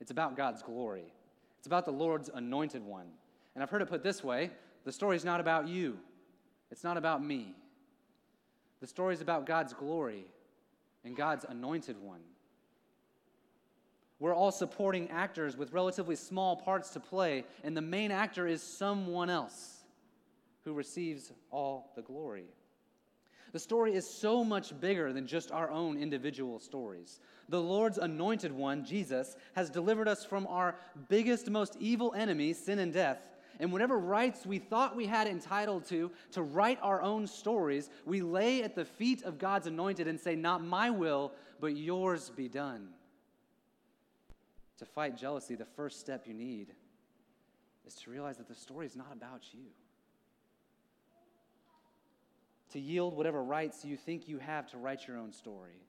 it's 0.00 0.12
about 0.12 0.36
God's 0.36 0.62
glory. 0.62 1.12
It's 1.58 1.66
about 1.66 1.84
the 1.84 1.90
Lord's 1.90 2.30
anointed 2.32 2.84
one. 2.84 3.06
And 3.56 3.64
I've 3.64 3.70
heard 3.70 3.82
it 3.82 3.88
put 3.88 4.04
this 4.04 4.22
way 4.22 4.52
the 4.84 4.92
story 4.92 5.16
is 5.16 5.24
not 5.24 5.40
about 5.40 5.66
you, 5.66 5.98
it's 6.70 6.84
not 6.84 6.96
about 6.96 7.24
me. 7.24 7.56
The 8.82 8.88
story 8.88 9.14
is 9.14 9.20
about 9.20 9.46
God's 9.46 9.72
glory 9.72 10.24
and 11.04 11.16
God's 11.16 11.46
anointed 11.48 11.96
one. 12.02 12.18
We're 14.18 14.34
all 14.34 14.50
supporting 14.50 15.08
actors 15.08 15.56
with 15.56 15.72
relatively 15.72 16.16
small 16.16 16.56
parts 16.56 16.90
to 16.90 17.00
play, 17.00 17.44
and 17.62 17.76
the 17.76 17.80
main 17.80 18.10
actor 18.10 18.48
is 18.48 18.60
someone 18.60 19.30
else 19.30 19.84
who 20.64 20.74
receives 20.74 21.30
all 21.52 21.92
the 21.94 22.02
glory. 22.02 22.46
The 23.52 23.60
story 23.60 23.94
is 23.94 24.08
so 24.08 24.42
much 24.42 24.78
bigger 24.80 25.12
than 25.12 25.28
just 25.28 25.52
our 25.52 25.70
own 25.70 25.96
individual 25.96 26.58
stories. 26.58 27.20
The 27.48 27.62
Lord's 27.62 27.98
anointed 27.98 28.50
one, 28.50 28.84
Jesus, 28.84 29.36
has 29.54 29.70
delivered 29.70 30.08
us 30.08 30.24
from 30.24 30.44
our 30.48 30.74
biggest, 31.08 31.48
most 31.48 31.76
evil 31.78 32.14
enemy, 32.16 32.52
sin 32.52 32.80
and 32.80 32.92
death, 32.92 33.20
and 33.62 33.70
whatever 33.70 33.96
rights 33.96 34.44
we 34.44 34.58
thought 34.58 34.96
we 34.96 35.06
had 35.06 35.28
entitled 35.28 35.84
to, 35.84 36.10
to 36.32 36.42
write 36.42 36.80
our 36.82 37.00
own 37.00 37.28
stories, 37.28 37.90
we 38.04 38.20
lay 38.20 38.64
at 38.64 38.74
the 38.74 38.84
feet 38.84 39.22
of 39.22 39.38
God's 39.38 39.68
anointed 39.68 40.08
and 40.08 40.18
say, 40.18 40.34
Not 40.34 40.64
my 40.64 40.90
will, 40.90 41.32
but 41.60 41.76
yours 41.76 42.28
be 42.28 42.48
done. 42.48 42.88
To 44.78 44.84
fight 44.84 45.16
jealousy, 45.16 45.54
the 45.54 45.64
first 45.64 46.00
step 46.00 46.26
you 46.26 46.34
need 46.34 46.72
is 47.86 47.94
to 47.94 48.10
realize 48.10 48.36
that 48.38 48.48
the 48.48 48.54
story 48.56 48.84
is 48.84 48.96
not 48.96 49.12
about 49.12 49.42
you. 49.52 49.66
To 52.70 52.80
yield 52.80 53.16
whatever 53.16 53.44
rights 53.44 53.84
you 53.84 53.96
think 53.96 54.26
you 54.26 54.38
have 54.38 54.68
to 54.72 54.76
write 54.76 55.06
your 55.06 55.18
own 55.18 55.30
story, 55.30 55.86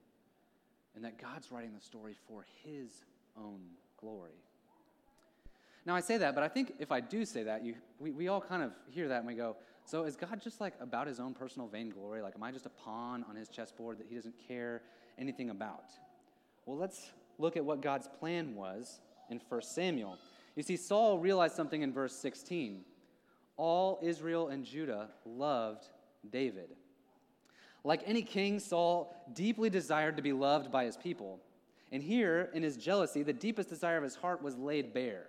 and 0.94 1.04
that 1.04 1.20
God's 1.20 1.50
writing 1.50 1.72
the 1.74 1.84
story 1.84 2.14
for 2.28 2.46
His 2.62 3.02
own 3.36 3.62
glory. 4.00 4.44
Now, 5.86 5.94
I 5.94 6.00
say 6.00 6.16
that, 6.18 6.34
but 6.34 6.42
I 6.42 6.48
think 6.48 6.74
if 6.78 6.90
I 6.90 7.00
do 7.00 7.24
say 7.24 7.42
that, 7.42 7.64
you, 7.64 7.74
we, 7.98 8.10
we 8.10 8.28
all 8.28 8.40
kind 8.40 8.62
of 8.62 8.72
hear 8.90 9.08
that 9.08 9.18
and 9.18 9.26
we 9.26 9.34
go, 9.34 9.56
so 9.84 10.04
is 10.04 10.16
God 10.16 10.40
just 10.42 10.60
like 10.60 10.74
about 10.80 11.06
his 11.06 11.20
own 11.20 11.34
personal 11.34 11.68
vainglory? 11.68 12.22
Like, 12.22 12.34
am 12.34 12.42
I 12.42 12.50
just 12.50 12.64
a 12.64 12.70
pawn 12.70 13.24
on 13.28 13.36
his 13.36 13.48
chessboard 13.48 13.98
that 13.98 14.06
he 14.08 14.14
doesn't 14.14 14.34
care 14.48 14.80
anything 15.18 15.50
about? 15.50 15.90
Well, 16.64 16.78
let's 16.78 17.10
look 17.38 17.56
at 17.56 17.64
what 17.64 17.82
God's 17.82 18.08
plan 18.08 18.54
was 18.54 19.00
in 19.28 19.40
1 19.46 19.62
Samuel. 19.62 20.16
You 20.56 20.62
see, 20.62 20.76
Saul 20.76 21.18
realized 21.18 21.54
something 21.54 21.82
in 21.82 21.92
verse 21.92 22.16
16. 22.16 22.82
All 23.56 23.98
Israel 24.02 24.48
and 24.48 24.64
Judah 24.64 25.08
loved 25.26 25.86
David. 26.30 26.70
Like 27.82 28.02
any 28.06 28.22
king, 28.22 28.58
Saul 28.58 29.14
deeply 29.34 29.68
desired 29.68 30.16
to 30.16 30.22
be 30.22 30.32
loved 30.32 30.72
by 30.72 30.86
his 30.86 30.96
people. 30.96 31.40
And 31.92 32.02
here, 32.02 32.48
in 32.54 32.62
his 32.62 32.78
jealousy, 32.78 33.22
the 33.22 33.34
deepest 33.34 33.68
desire 33.68 33.98
of 33.98 34.02
his 34.02 34.16
heart 34.16 34.42
was 34.42 34.56
laid 34.56 34.94
bare. 34.94 35.26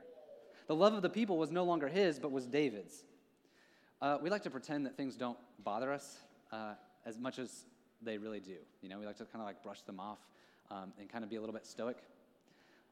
The 0.67 0.75
love 0.75 0.93
of 0.93 1.01
the 1.01 1.09
people 1.09 1.37
was 1.37 1.51
no 1.51 1.63
longer 1.63 1.87
his, 1.87 2.19
but 2.19 2.31
was 2.31 2.47
David's. 2.47 3.03
Uh, 4.01 4.17
we 4.21 4.29
like 4.29 4.43
to 4.43 4.49
pretend 4.49 4.85
that 4.85 4.97
things 4.97 5.15
don't 5.15 5.37
bother 5.63 5.93
us 5.93 6.17
uh, 6.51 6.73
as 7.05 7.19
much 7.19 7.39
as 7.39 7.65
they 8.01 8.17
really 8.17 8.39
do. 8.39 8.57
You 8.81 8.89
know, 8.89 8.99
we 8.99 9.05
like 9.05 9.17
to 9.17 9.25
kind 9.25 9.41
of 9.41 9.45
like 9.45 9.63
brush 9.63 9.81
them 9.81 9.99
off 9.99 10.19
um, 10.71 10.91
and 10.99 11.09
kind 11.09 11.23
of 11.23 11.29
be 11.29 11.35
a 11.35 11.39
little 11.39 11.53
bit 11.53 11.65
stoic. 11.65 11.97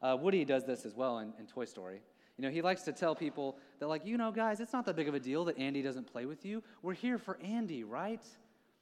Uh, 0.02 0.18
Woody 0.20 0.46
does 0.46 0.66
this 0.66 0.86
as 0.86 0.96
well 0.96 1.20
in, 1.20 1.34
in 1.40 1.48
Toy 1.48 1.66
Story. 1.66 2.02
You 2.38 2.44
know, 2.44 2.50
he 2.50 2.62
likes 2.62 2.82
to 2.84 2.92
tell 2.92 3.16
people 3.16 3.58
that, 3.80 3.88
like, 3.88 4.06
you 4.06 4.18
know, 4.18 4.32
guys, 4.32 4.60
it's 4.60 4.74
not 4.74 4.86
that 4.86 4.96
big 4.96 5.08
of 5.08 5.14
a 5.14 5.20
deal 5.20 5.46
that 5.46 5.58
Andy 5.58 5.82
doesn't 5.82 6.12
play 6.12 6.26
with 6.26 6.46
you. 6.46 6.64
We're 6.82 6.94
here 6.94 7.18
for 7.18 7.38
Andy, 7.44 7.84
right? 7.84 8.22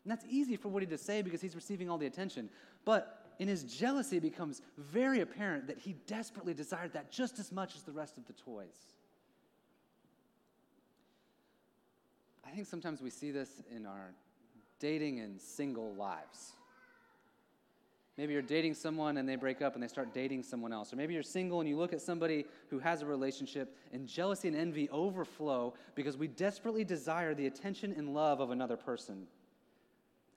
And 0.04 0.12
that's 0.12 0.26
easy 0.30 0.56
for 0.56 0.70
Woody 0.70 0.86
to 0.88 0.98
say 0.98 1.22
because 1.22 1.42
he's 1.42 1.56
receiving 1.56 1.90
all 1.90 1.98
the 1.98 2.08
attention. 2.08 2.50
But 2.86 3.21
in 3.42 3.48
his 3.48 3.64
jealousy, 3.64 4.18
it 4.18 4.22
becomes 4.22 4.62
very 4.78 5.22
apparent 5.22 5.66
that 5.66 5.80
he 5.80 5.94
desperately 6.06 6.54
desired 6.54 6.94
that 6.94 7.12
just 7.12 7.40
as 7.40 7.52
much 7.52 7.76
as 7.76 7.82
the 7.82 7.92
rest 7.92 8.20
of 8.20 8.28
the 8.28 8.34
toys. 8.34 8.94
I 12.46 12.52
think 12.52 12.68
sometimes 12.68 13.02
we 13.02 13.10
see 13.10 13.32
this 13.32 13.50
in 13.76 13.88
our 13.88 14.14
dating 14.78 15.22
and 15.22 15.42
single 15.42 15.92
lives. 15.96 16.52
Maybe 18.16 18.34
you're 18.34 18.44
dating 18.44 18.76
someone 18.76 19.18
and 19.18 19.28
they 19.28 19.38
break 19.38 19.64
up 19.64 19.74
and 19.74 19.82
they 19.82 19.88
start 19.88 20.14
dating 20.14 20.44
someone 20.44 20.72
else. 20.72 20.94
Or 20.94 20.96
maybe 20.98 21.16
you're 21.16 21.24
single 21.24 21.62
and 21.62 21.68
you 21.68 21.78
look 21.78 21.94
at 21.94 22.02
somebody 22.02 22.46
who 22.70 22.78
has 22.78 23.02
a 23.02 23.08
relationship 23.08 23.76
and 23.92 24.08
jealousy 24.08 24.50
and 24.50 24.58
envy 24.58 24.88
overflow 24.90 25.74
because 25.96 26.16
we 26.16 26.28
desperately 26.28 26.84
desire 26.84 27.34
the 27.34 27.48
attention 27.48 27.92
and 27.98 28.14
love 28.14 28.40
of 28.40 28.52
another 28.52 28.78
person. 28.78 29.26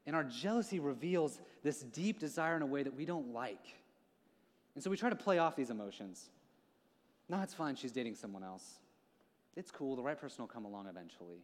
And 0.06 0.14
our 0.14 0.24
jealousy 0.24 0.80
reveals 0.80 1.40
this 1.62 1.80
deep 1.80 2.18
desire 2.18 2.56
in 2.56 2.62
a 2.62 2.66
way 2.66 2.82
that 2.82 2.94
we 2.94 3.04
don't 3.04 3.32
like. 3.32 3.74
And 4.74 4.82
so 4.82 4.90
we 4.90 4.96
try 4.96 5.08
to 5.08 5.16
play 5.16 5.38
off 5.38 5.56
these 5.56 5.70
emotions. 5.70 6.28
No, 7.28 7.40
it's 7.40 7.54
fine, 7.54 7.76
she's 7.76 7.92
dating 7.92 8.16
someone 8.16 8.42
else. 8.42 8.80
It's 9.56 9.70
cool, 9.70 9.96
the 9.96 10.02
right 10.02 10.20
person 10.20 10.42
will 10.42 10.48
come 10.48 10.64
along 10.64 10.88
eventually. 10.88 11.38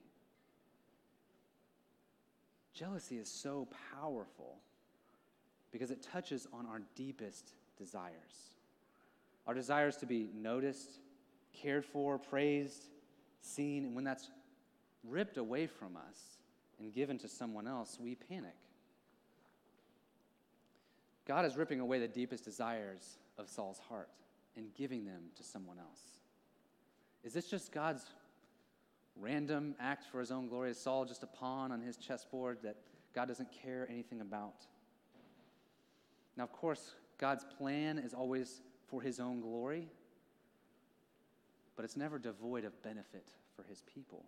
Jealousy 2.74 3.16
is 3.18 3.30
so 3.30 3.68
powerful 3.94 4.58
because 5.72 5.90
it 5.90 6.02
touches 6.02 6.46
on 6.52 6.66
our 6.66 6.82
deepest 6.96 7.52
desires. 7.78 8.54
Our 9.46 9.54
desires 9.54 9.96
to 9.98 10.06
be 10.06 10.28
noticed, 10.34 10.98
cared 11.52 11.84
for, 11.84 12.18
praised, 12.18 12.84
seen, 13.40 13.84
and 13.84 13.94
when 13.94 14.04
that's 14.04 14.30
ripped 15.04 15.38
away 15.38 15.66
from 15.66 15.96
us 15.96 16.39
and 16.80 16.92
given 16.92 17.18
to 17.18 17.28
someone 17.28 17.68
else, 17.68 17.98
we 18.00 18.14
panic. 18.14 18.56
God 21.26 21.44
is 21.44 21.56
ripping 21.56 21.80
away 21.80 22.00
the 22.00 22.08
deepest 22.08 22.44
desires 22.44 23.18
of 23.38 23.48
Saul's 23.48 23.78
heart 23.78 24.08
and 24.56 24.74
giving 24.74 25.04
them 25.04 25.22
to 25.36 25.44
someone 25.44 25.78
else. 25.78 26.00
Is 27.22 27.32
this 27.32 27.46
just 27.46 27.70
God's 27.70 28.04
random 29.16 29.74
act 29.78 30.06
for 30.10 30.20
his 30.20 30.30
own 30.30 30.48
glory? 30.48 30.70
Is 30.70 30.78
Saul 30.80 31.04
just 31.04 31.22
a 31.22 31.26
pawn 31.26 31.70
on 31.70 31.80
his 31.80 31.96
chessboard 31.96 32.58
that 32.62 32.76
God 33.14 33.28
doesn't 33.28 33.50
care 33.62 33.86
anything 33.90 34.20
about? 34.20 34.66
Now, 36.36 36.44
of 36.44 36.52
course, 36.52 36.94
God's 37.18 37.44
plan 37.58 37.98
is 37.98 38.14
always 38.14 38.62
for 38.88 39.02
his 39.02 39.20
own 39.20 39.40
glory, 39.40 39.88
but 41.76 41.84
it's 41.84 41.96
never 41.96 42.18
devoid 42.18 42.64
of 42.64 42.82
benefit 42.82 43.28
for 43.54 43.62
his 43.64 43.82
people. 43.82 44.24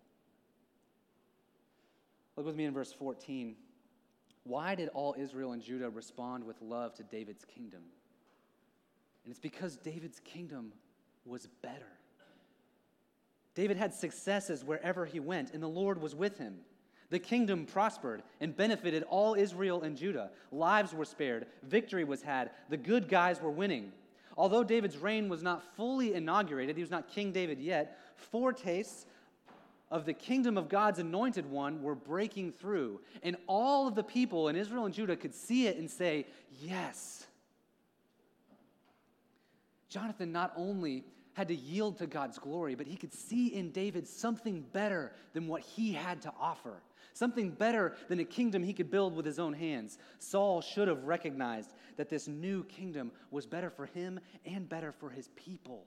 Look 2.35 2.45
with 2.45 2.55
me 2.55 2.65
in 2.65 2.73
verse 2.73 2.91
14. 2.91 3.55
Why 4.43 4.75
did 4.75 4.89
all 4.89 5.15
Israel 5.17 5.53
and 5.53 5.61
Judah 5.61 5.89
respond 5.89 6.43
with 6.43 6.61
love 6.61 6.93
to 6.95 7.03
David's 7.03 7.45
kingdom? 7.45 7.81
And 9.23 9.31
it's 9.31 9.39
because 9.39 9.77
David's 9.77 10.19
kingdom 10.19 10.73
was 11.25 11.47
better. 11.61 11.87
David 13.55 13.77
had 13.77 13.93
successes 13.93 14.63
wherever 14.63 15.05
he 15.05 15.19
went, 15.19 15.51
and 15.51 15.61
the 15.61 15.67
Lord 15.67 16.01
was 16.01 16.15
with 16.15 16.37
him. 16.37 16.59
The 17.09 17.19
kingdom 17.19 17.65
prospered 17.65 18.23
and 18.41 18.57
benefited 18.57 19.03
all 19.03 19.35
Israel 19.35 19.83
and 19.83 19.95
Judah. 19.95 20.31
Lives 20.51 20.93
were 20.93 21.05
spared, 21.05 21.45
victory 21.61 22.03
was 22.03 22.23
had, 22.23 22.49
the 22.69 22.77
good 22.77 23.07
guys 23.07 23.39
were 23.39 23.51
winning. 23.51 23.91
Although 24.35 24.63
David's 24.63 24.97
reign 24.97 25.29
was 25.29 25.43
not 25.43 25.63
fully 25.75 26.15
inaugurated, 26.15 26.75
he 26.75 26.81
was 26.81 26.89
not 26.89 27.07
King 27.07 27.31
David 27.31 27.59
yet, 27.59 27.99
foretastes 28.15 29.05
of 29.91 30.05
the 30.05 30.13
kingdom 30.13 30.57
of 30.57 30.69
God's 30.69 30.99
anointed 30.99 31.49
one 31.49 31.81
were 31.81 31.95
breaking 31.95 32.53
through. 32.53 32.99
And 33.21 33.37
all 33.47 33.87
of 33.87 33.95
the 33.95 34.03
people 34.03 34.49
in 34.49 34.55
Israel 34.55 34.85
and 34.85 34.93
Judah 34.93 35.15
could 35.15 35.35
see 35.35 35.67
it 35.67 35.77
and 35.77 35.89
say, 35.89 36.25
Yes. 36.61 37.27
Jonathan 39.89 40.31
not 40.31 40.51
only 40.55 41.03
had 41.33 41.47
to 41.47 41.55
yield 41.55 41.97
to 41.97 42.07
God's 42.07 42.39
glory, 42.39 42.73
but 42.75 42.87
he 42.87 42.95
could 42.95 43.13
see 43.13 43.47
in 43.47 43.71
David 43.71 44.07
something 44.07 44.65
better 44.73 45.11
than 45.33 45.47
what 45.47 45.61
he 45.61 45.93
had 45.93 46.21
to 46.23 46.33
offer, 46.39 46.81
something 47.13 47.51
better 47.51 47.95
than 48.07 48.19
a 48.19 48.25
kingdom 48.25 48.63
he 48.63 48.73
could 48.73 48.89
build 48.89 49.15
with 49.15 49.25
his 49.25 49.39
own 49.39 49.53
hands. 49.53 49.97
Saul 50.19 50.61
should 50.61 50.87
have 50.87 51.03
recognized 51.03 51.73
that 51.97 52.09
this 52.09 52.27
new 52.27 52.63
kingdom 52.63 53.11
was 53.29 53.45
better 53.45 53.69
for 53.69 53.85
him 53.87 54.19
and 54.45 54.67
better 54.69 54.91
for 54.91 55.09
his 55.09 55.29
people. 55.35 55.85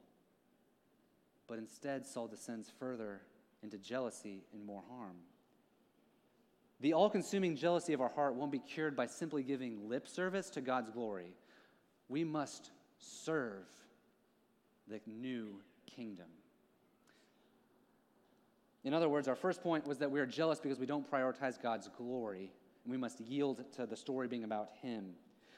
But 1.49 1.59
instead, 1.59 2.07
Saul 2.07 2.26
descends 2.26 2.71
further 2.79 3.23
into 3.66 3.78
jealousy 3.78 4.44
and 4.52 4.64
more 4.64 4.82
harm. 4.88 5.16
The 6.80 6.92
all 6.92 7.11
consuming 7.11 7.56
jealousy 7.56 7.92
of 7.94 8.00
our 8.00 8.08
heart 8.08 8.37
won't 8.37 8.52
be 8.52 8.61
cured 8.61 8.94
by 8.94 9.06
simply 9.06 9.42
giving 9.42 9.88
lip 9.88 10.06
service 10.06 10.49
to 10.50 10.61
God's 10.61 10.90
glory. 10.90 11.35
We 12.08 12.23
must 12.23 12.70
serve 12.99 13.66
the 14.87 15.00
new 15.06 15.61
kingdom. 15.87 16.26
In 18.85 18.94
other 18.94 19.08
words, 19.08 19.26
our 19.26 19.35
first 19.35 19.62
point 19.62 19.85
was 19.85 19.99
that 19.99 20.11
we 20.11 20.20
are 20.20 20.26
jealous 20.26 20.61
because 20.61 20.78
we 20.78 20.87
don't 20.87 21.11
prioritize 21.11 21.61
God's 21.61 21.88
glory, 21.88 22.52
and 22.85 22.92
we 22.92 22.96
must 22.96 23.20
yield 23.20 23.64
to 23.73 23.85
the 23.85 23.96
story 23.96 24.28
being 24.28 24.44
about 24.44 24.68
Him. 24.80 25.14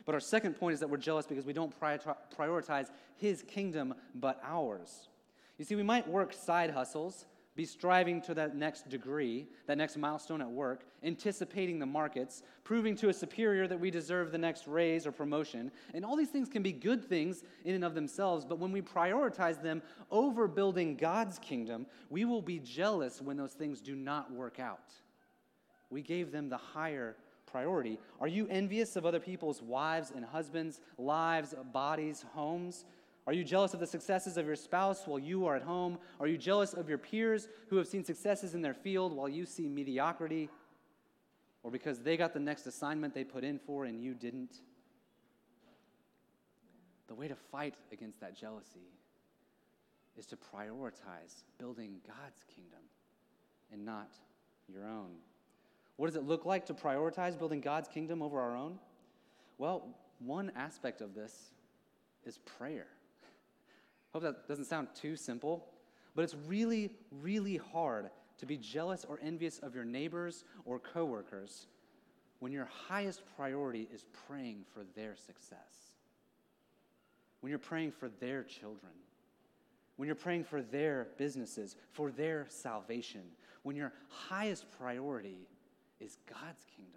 But 0.06 0.14
our 0.14 0.20
second 0.20 0.54
point 0.54 0.72
is 0.72 0.80
that 0.80 0.88
we're 0.88 0.96
jealous 0.96 1.26
because 1.26 1.44
we 1.44 1.52
don't 1.52 1.78
prioritize 1.78 2.88
His 3.16 3.42
kingdom 3.42 3.92
but 4.14 4.40
ours. 4.42 5.10
You 5.58 5.66
see, 5.66 5.74
we 5.74 5.82
might 5.82 6.08
work 6.08 6.32
side 6.32 6.70
hustles 6.70 7.26
be 7.58 7.64
striving 7.64 8.20
to 8.20 8.34
that 8.34 8.54
next 8.54 8.88
degree, 8.88 9.44
that 9.66 9.76
next 9.76 9.96
milestone 9.96 10.40
at 10.40 10.48
work, 10.48 10.84
anticipating 11.02 11.80
the 11.80 11.86
markets, 11.86 12.44
proving 12.62 12.94
to 12.94 13.08
a 13.08 13.12
superior 13.12 13.66
that 13.66 13.80
we 13.80 13.90
deserve 13.90 14.30
the 14.30 14.38
next 14.38 14.68
raise 14.68 15.08
or 15.08 15.10
promotion. 15.10 15.72
And 15.92 16.04
all 16.04 16.14
these 16.14 16.28
things 16.28 16.48
can 16.48 16.62
be 16.62 16.70
good 16.70 17.04
things 17.04 17.42
in 17.64 17.74
and 17.74 17.84
of 17.84 17.96
themselves, 17.96 18.44
but 18.44 18.60
when 18.60 18.70
we 18.70 18.80
prioritize 18.80 19.60
them 19.60 19.82
over 20.12 20.46
building 20.46 20.94
God's 20.94 21.40
kingdom, 21.40 21.86
we 22.10 22.24
will 22.24 22.42
be 22.42 22.60
jealous 22.60 23.20
when 23.20 23.36
those 23.36 23.54
things 23.54 23.80
do 23.80 23.96
not 23.96 24.32
work 24.32 24.60
out. 24.60 24.92
We 25.90 26.00
gave 26.00 26.30
them 26.30 26.48
the 26.48 26.58
higher 26.58 27.16
priority. 27.44 27.98
Are 28.20 28.28
you 28.28 28.46
envious 28.50 28.94
of 28.94 29.04
other 29.04 29.18
people's 29.18 29.62
wives 29.62 30.12
and 30.14 30.24
husbands, 30.24 30.80
lives, 30.96 31.56
bodies, 31.72 32.24
homes? 32.34 32.84
Are 33.28 33.34
you 33.34 33.44
jealous 33.44 33.74
of 33.74 33.80
the 33.80 33.86
successes 33.86 34.38
of 34.38 34.46
your 34.46 34.56
spouse 34.56 35.06
while 35.06 35.18
you 35.18 35.46
are 35.46 35.54
at 35.54 35.60
home? 35.60 35.98
Are 36.18 36.26
you 36.26 36.38
jealous 36.38 36.72
of 36.72 36.88
your 36.88 36.96
peers 36.96 37.46
who 37.68 37.76
have 37.76 37.86
seen 37.86 38.02
successes 38.02 38.54
in 38.54 38.62
their 38.62 38.72
field 38.72 39.12
while 39.12 39.28
you 39.28 39.44
see 39.44 39.68
mediocrity? 39.68 40.48
Or 41.62 41.70
because 41.70 41.98
they 41.98 42.16
got 42.16 42.32
the 42.32 42.40
next 42.40 42.66
assignment 42.66 43.12
they 43.12 43.24
put 43.24 43.44
in 43.44 43.58
for 43.58 43.84
and 43.84 44.02
you 44.02 44.14
didn't? 44.14 44.62
The 47.08 47.14
way 47.14 47.28
to 47.28 47.34
fight 47.34 47.74
against 47.92 48.18
that 48.20 48.34
jealousy 48.34 48.88
is 50.16 50.24
to 50.24 50.36
prioritize 50.38 51.42
building 51.58 51.96
God's 52.06 52.42
kingdom 52.54 52.80
and 53.70 53.84
not 53.84 54.08
your 54.72 54.86
own. 54.86 55.16
What 55.96 56.06
does 56.06 56.16
it 56.16 56.24
look 56.24 56.46
like 56.46 56.64
to 56.64 56.72
prioritize 56.72 57.38
building 57.38 57.60
God's 57.60 57.88
kingdom 57.88 58.22
over 58.22 58.40
our 58.40 58.56
own? 58.56 58.78
Well, 59.58 59.86
one 60.18 60.50
aspect 60.56 61.02
of 61.02 61.14
this 61.14 61.50
is 62.24 62.38
prayer. 62.38 62.86
Hope 64.12 64.22
that 64.22 64.48
doesn't 64.48 64.64
sound 64.64 64.88
too 64.94 65.16
simple, 65.16 65.66
but 66.14 66.22
it's 66.22 66.36
really, 66.46 66.90
really 67.10 67.56
hard 67.56 68.10
to 68.38 68.46
be 68.46 68.56
jealous 68.56 69.04
or 69.08 69.18
envious 69.22 69.58
of 69.58 69.74
your 69.74 69.84
neighbors 69.84 70.44
or 70.64 70.78
coworkers 70.78 71.66
when 72.40 72.52
your 72.52 72.68
highest 72.88 73.22
priority 73.36 73.88
is 73.92 74.04
praying 74.26 74.64
for 74.72 74.84
their 74.94 75.16
success. 75.16 75.96
When 77.40 77.50
you're 77.50 77.58
praying 77.58 77.92
for 77.92 78.08
their 78.08 78.42
children. 78.42 78.92
When 79.96 80.06
you're 80.06 80.16
praying 80.16 80.44
for 80.44 80.62
their 80.62 81.08
businesses, 81.18 81.76
for 81.92 82.10
their 82.10 82.46
salvation. 82.48 83.22
When 83.62 83.76
your 83.76 83.92
highest 84.08 84.66
priority 84.78 85.48
is 86.00 86.18
God's 86.28 86.64
kingdom. 86.76 86.94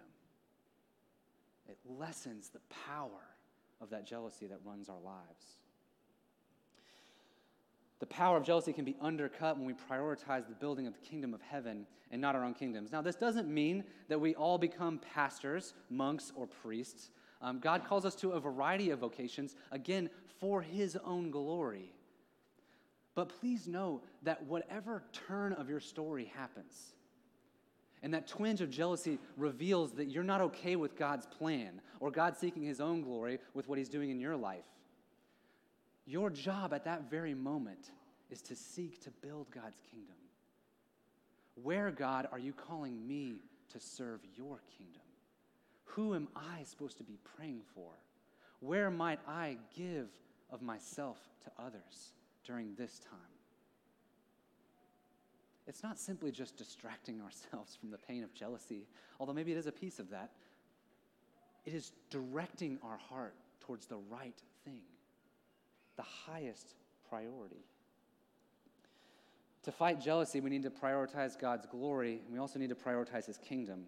It 1.68 1.78
lessens 1.98 2.48
the 2.48 2.60
power 2.86 3.26
of 3.80 3.90
that 3.90 4.06
jealousy 4.06 4.46
that 4.46 4.60
runs 4.64 4.88
our 4.88 5.00
lives. 5.04 5.58
The 8.02 8.06
power 8.06 8.36
of 8.36 8.42
jealousy 8.42 8.72
can 8.72 8.84
be 8.84 8.96
undercut 9.00 9.56
when 9.56 9.64
we 9.64 9.74
prioritize 9.74 10.48
the 10.48 10.56
building 10.56 10.88
of 10.88 10.92
the 10.92 10.98
kingdom 10.98 11.32
of 11.32 11.40
heaven 11.40 11.86
and 12.10 12.20
not 12.20 12.34
our 12.34 12.42
own 12.42 12.52
kingdoms. 12.52 12.90
Now, 12.90 13.00
this 13.00 13.14
doesn't 13.14 13.46
mean 13.46 13.84
that 14.08 14.20
we 14.20 14.34
all 14.34 14.58
become 14.58 14.98
pastors, 15.14 15.74
monks, 15.88 16.32
or 16.34 16.48
priests. 16.48 17.10
Um, 17.40 17.60
God 17.60 17.84
calls 17.84 18.04
us 18.04 18.16
to 18.16 18.32
a 18.32 18.40
variety 18.40 18.90
of 18.90 18.98
vocations, 18.98 19.54
again, 19.70 20.10
for 20.40 20.60
His 20.60 20.98
own 21.04 21.30
glory. 21.30 21.94
But 23.14 23.28
please 23.28 23.68
know 23.68 24.02
that 24.24 24.46
whatever 24.46 25.04
turn 25.28 25.52
of 25.52 25.68
your 25.68 25.78
story 25.78 26.32
happens, 26.34 26.94
and 28.02 28.12
that 28.14 28.26
twinge 28.26 28.60
of 28.62 28.68
jealousy 28.68 29.20
reveals 29.36 29.92
that 29.92 30.06
you're 30.06 30.24
not 30.24 30.40
okay 30.40 30.74
with 30.74 30.96
God's 30.96 31.26
plan 31.26 31.80
or 32.00 32.10
God 32.10 32.36
seeking 32.36 32.64
His 32.64 32.80
own 32.80 33.02
glory 33.02 33.38
with 33.54 33.68
what 33.68 33.78
He's 33.78 33.88
doing 33.88 34.10
in 34.10 34.18
your 34.18 34.36
life. 34.36 34.64
Your 36.06 36.30
job 36.30 36.72
at 36.72 36.84
that 36.84 37.10
very 37.10 37.34
moment 37.34 37.90
is 38.30 38.42
to 38.42 38.56
seek 38.56 39.00
to 39.02 39.10
build 39.10 39.50
God's 39.50 39.78
kingdom. 39.90 40.16
Where, 41.54 41.90
God, 41.90 42.26
are 42.32 42.38
you 42.38 42.52
calling 42.52 43.06
me 43.06 43.36
to 43.70 43.78
serve 43.78 44.20
your 44.34 44.60
kingdom? 44.76 45.02
Who 45.84 46.14
am 46.14 46.28
I 46.34 46.62
supposed 46.64 46.96
to 46.98 47.04
be 47.04 47.18
praying 47.36 47.62
for? 47.74 47.90
Where 48.60 48.90
might 48.90 49.20
I 49.28 49.58
give 49.76 50.08
of 50.50 50.62
myself 50.62 51.18
to 51.44 51.62
others 51.62 52.12
during 52.44 52.74
this 52.74 52.98
time? 52.98 53.18
It's 55.66 55.82
not 55.82 55.98
simply 55.98 56.32
just 56.32 56.56
distracting 56.56 57.20
ourselves 57.20 57.76
from 57.76 57.90
the 57.90 57.98
pain 57.98 58.24
of 58.24 58.34
jealousy, 58.34 58.86
although 59.20 59.32
maybe 59.32 59.52
it 59.52 59.58
is 59.58 59.66
a 59.66 59.72
piece 59.72 59.98
of 59.98 60.10
that. 60.10 60.30
It 61.64 61.74
is 61.74 61.92
directing 62.10 62.78
our 62.82 62.96
heart 62.96 63.34
towards 63.60 63.86
the 63.86 63.98
right 64.10 64.40
thing 64.64 64.80
the 65.96 66.02
highest 66.02 66.74
priority. 67.08 67.64
To 69.64 69.72
fight 69.72 70.00
jealousy, 70.00 70.40
we 70.40 70.50
need 70.50 70.64
to 70.64 70.70
prioritize 70.70 71.38
God's 71.38 71.66
glory, 71.66 72.20
and 72.24 72.32
we 72.32 72.38
also 72.38 72.58
need 72.58 72.70
to 72.70 72.74
prioritize 72.74 73.26
His 73.26 73.38
kingdom. 73.38 73.84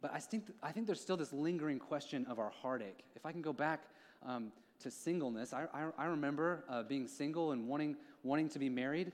But 0.00 0.12
I 0.12 0.18
think, 0.18 0.44
I 0.62 0.72
think 0.72 0.86
there's 0.86 1.00
still 1.00 1.16
this 1.16 1.32
lingering 1.32 1.78
question 1.78 2.26
of 2.28 2.38
our 2.38 2.50
heartache. 2.50 3.04
If 3.14 3.24
I 3.24 3.32
can 3.32 3.40
go 3.40 3.52
back 3.52 3.84
um, 4.26 4.52
to 4.80 4.90
singleness, 4.90 5.52
I, 5.52 5.66
I, 5.72 5.86
I 5.96 6.04
remember 6.06 6.64
uh, 6.68 6.82
being 6.82 7.06
single 7.06 7.52
and 7.52 7.68
wanting, 7.68 7.96
wanting 8.22 8.48
to 8.50 8.58
be 8.58 8.68
married. 8.68 9.12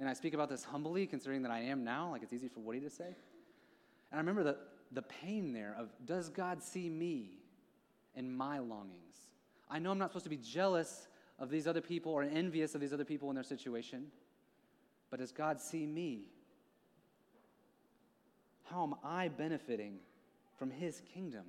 And 0.00 0.08
I 0.08 0.14
speak 0.14 0.32
about 0.32 0.48
this 0.48 0.64
humbly, 0.64 1.06
considering 1.06 1.42
that 1.42 1.52
I 1.52 1.60
am 1.60 1.84
now. 1.84 2.10
Like 2.10 2.22
it's 2.22 2.32
easy 2.32 2.48
for 2.48 2.60
Woody 2.60 2.80
to 2.80 2.90
say. 2.90 3.04
And 4.10 4.14
I 4.14 4.16
remember 4.16 4.42
the, 4.42 4.56
the 4.92 5.02
pain 5.02 5.52
there 5.52 5.76
of 5.78 5.90
does 6.06 6.30
God 6.30 6.62
see 6.62 6.88
me? 6.88 7.40
and 8.14 8.36
my 8.36 8.58
longings. 8.58 9.28
I 9.70 9.78
know 9.78 9.90
I'm 9.90 9.98
not 9.98 10.10
supposed 10.10 10.24
to 10.24 10.30
be 10.30 10.36
jealous 10.36 11.08
of 11.40 11.50
these 11.50 11.66
other 11.66 11.80
people 11.80 12.12
or 12.12 12.22
envious 12.22 12.74
of 12.74 12.80
these 12.80 12.92
other 12.92 13.04
people 13.04 13.30
in 13.30 13.34
their 13.34 13.42
situation, 13.42 14.06
but 15.10 15.18
does 15.18 15.32
God 15.32 15.60
see 15.60 15.86
me? 15.86 16.26
How 18.70 18.84
am 18.84 18.94
I 19.02 19.28
benefiting 19.28 19.98
from 20.58 20.70
His 20.70 21.02
kingdom? 21.12 21.44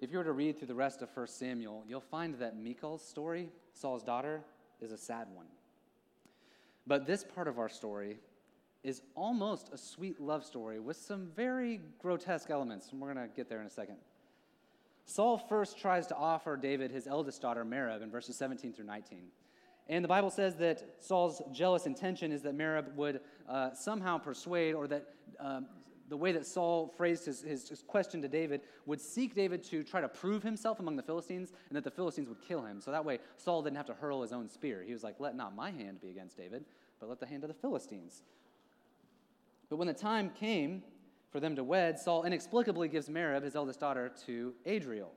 If 0.00 0.10
you 0.10 0.18
were 0.18 0.24
to 0.24 0.32
read 0.32 0.58
through 0.58 0.68
the 0.68 0.74
rest 0.74 1.02
of 1.02 1.10
1 1.14 1.26
Samuel, 1.28 1.84
you'll 1.86 2.00
find 2.00 2.34
that 2.36 2.56
Michal's 2.56 3.04
story, 3.06 3.50
Saul's 3.74 4.02
daughter, 4.02 4.40
is 4.80 4.92
a 4.92 4.98
sad 4.98 5.28
one. 5.34 5.46
But 6.86 7.06
this 7.06 7.22
part 7.22 7.46
of 7.46 7.58
our 7.58 7.68
story 7.68 8.18
is 8.82 9.02
almost 9.14 9.68
a 9.72 9.76
sweet 9.76 10.18
love 10.18 10.44
story 10.44 10.80
with 10.80 10.96
some 10.96 11.28
very 11.36 11.80
grotesque 11.98 12.48
elements, 12.48 12.90
and 12.90 13.00
we're 13.00 13.12
going 13.12 13.28
to 13.28 13.34
get 13.36 13.50
there 13.50 13.60
in 13.60 13.66
a 13.66 13.70
second. 13.70 13.96
Saul 15.06 15.38
first 15.38 15.78
tries 15.78 16.06
to 16.08 16.16
offer 16.16 16.56
David 16.56 16.90
his 16.90 17.06
eldest 17.06 17.42
daughter, 17.42 17.64
Merab, 17.64 18.02
in 18.02 18.10
verses 18.10 18.36
17 18.36 18.72
through 18.72 18.86
19. 18.86 19.24
And 19.88 20.04
the 20.04 20.08
Bible 20.08 20.30
says 20.30 20.54
that 20.56 20.84
Saul's 21.00 21.42
jealous 21.52 21.86
intention 21.86 22.30
is 22.30 22.42
that 22.42 22.56
Merab 22.56 22.94
would 22.94 23.20
uh, 23.48 23.74
somehow 23.74 24.18
persuade, 24.18 24.74
or 24.74 24.86
that 24.86 25.04
um, 25.40 25.66
the 26.08 26.16
way 26.16 26.32
that 26.32 26.46
Saul 26.46 26.92
phrased 26.96 27.24
his, 27.24 27.40
his, 27.42 27.68
his, 27.68 27.82
question 27.82 28.20
to 28.22 28.28
David 28.28 28.60
would 28.84 29.00
seek 29.00 29.34
David 29.34 29.64
to 29.64 29.82
try 29.82 30.00
to 30.00 30.08
prove 30.08 30.42
himself 30.42 30.80
among 30.80 30.96
the 30.96 31.02
Philistines 31.02 31.52
and 31.68 31.76
that 31.76 31.84
the 31.84 31.90
Philistines 31.90 32.28
would 32.28 32.40
kill 32.40 32.62
him. 32.62 32.80
So 32.80 32.90
that 32.90 33.04
way, 33.04 33.18
Saul 33.36 33.62
didn't 33.62 33.76
have 33.76 33.86
to 33.86 33.94
hurl 33.94 34.22
his 34.22 34.32
own 34.32 34.48
spear. 34.48 34.82
He 34.84 34.92
was 34.92 35.02
like, 35.02 35.16
Let 35.18 35.36
not 35.36 35.54
my 35.54 35.70
hand 35.70 36.00
be 36.00 36.10
against 36.10 36.36
David, 36.36 36.64
but 36.98 37.08
let 37.08 37.20
the 37.20 37.26
hand 37.26 37.44
of 37.44 37.48
the 37.48 37.54
Philistines. 37.54 38.22
But 39.70 39.76
when 39.76 39.86
the 39.86 39.94
time 39.94 40.30
came 40.30 40.82
for 41.30 41.40
them 41.40 41.56
to 41.56 41.64
wed, 41.64 41.98
Saul 41.98 42.24
inexplicably 42.24 42.88
gives 42.88 43.08
Merab, 43.08 43.42
his 43.42 43.54
eldest 43.54 43.80
daughter, 43.80 44.10
to 44.26 44.54
Adriel. 44.66 45.12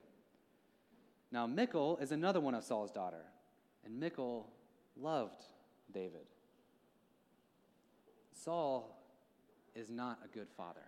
Now, 1.32 1.46
Michal 1.46 1.98
is 1.98 2.12
another 2.12 2.40
one 2.40 2.54
of 2.54 2.62
Saul's 2.62 2.92
daughter, 2.92 3.24
and 3.84 3.98
Michal 3.98 4.48
loved 4.96 5.42
David. 5.92 6.26
Saul 8.32 8.96
is 9.74 9.90
not 9.90 10.20
a 10.24 10.28
good 10.28 10.48
father. 10.56 10.86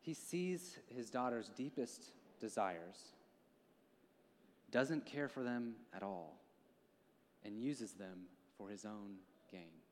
He 0.00 0.14
sees 0.14 0.78
his 0.94 1.10
daughter's 1.10 1.50
deepest 1.56 2.12
desires, 2.40 3.12
doesn't 4.70 5.04
care 5.04 5.28
for 5.28 5.42
them 5.42 5.74
at 5.94 6.02
all, 6.02 6.38
and 7.44 7.58
uses 7.58 7.92
them 7.92 8.22
for 8.56 8.70
his 8.70 8.84
own 8.84 9.16
gain. 9.50 9.83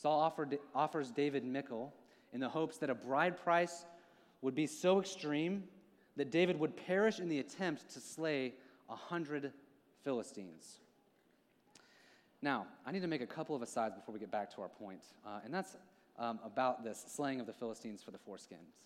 Saul 0.00 0.20
offered, 0.20 0.58
offers 0.74 1.10
David 1.10 1.44
Michal 1.44 1.92
in 2.32 2.38
the 2.38 2.48
hopes 2.48 2.78
that 2.78 2.88
a 2.88 2.94
bride 2.94 3.36
price 3.36 3.84
would 4.42 4.54
be 4.54 4.66
so 4.66 5.00
extreme 5.00 5.64
that 6.16 6.30
David 6.30 6.58
would 6.60 6.76
perish 6.76 7.18
in 7.18 7.28
the 7.28 7.40
attempt 7.40 7.90
to 7.94 8.00
slay 8.00 8.54
a 8.88 8.94
hundred 8.94 9.52
Philistines. 10.04 10.78
Now, 12.40 12.66
I 12.86 12.92
need 12.92 13.02
to 13.02 13.08
make 13.08 13.22
a 13.22 13.26
couple 13.26 13.56
of 13.56 13.62
asides 13.62 13.96
before 13.96 14.12
we 14.12 14.20
get 14.20 14.30
back 14.30 14.54
to 14.54 14.62
our 14.62 14.68
point, 14.68 15.02
uh, 15.26 15.40
and 15.44 15.52
that's 15.52 15.76
um, 16.16 16.38
about 16.44 16.84
this 16.84 17.04
slaying 17.08 17.40
of 17.40 17.46
the 17.46 17.52
Philistines 17.52 18.00
for 18.00 18.12
the 18.12 18.18
foreskins. 18.18 18.78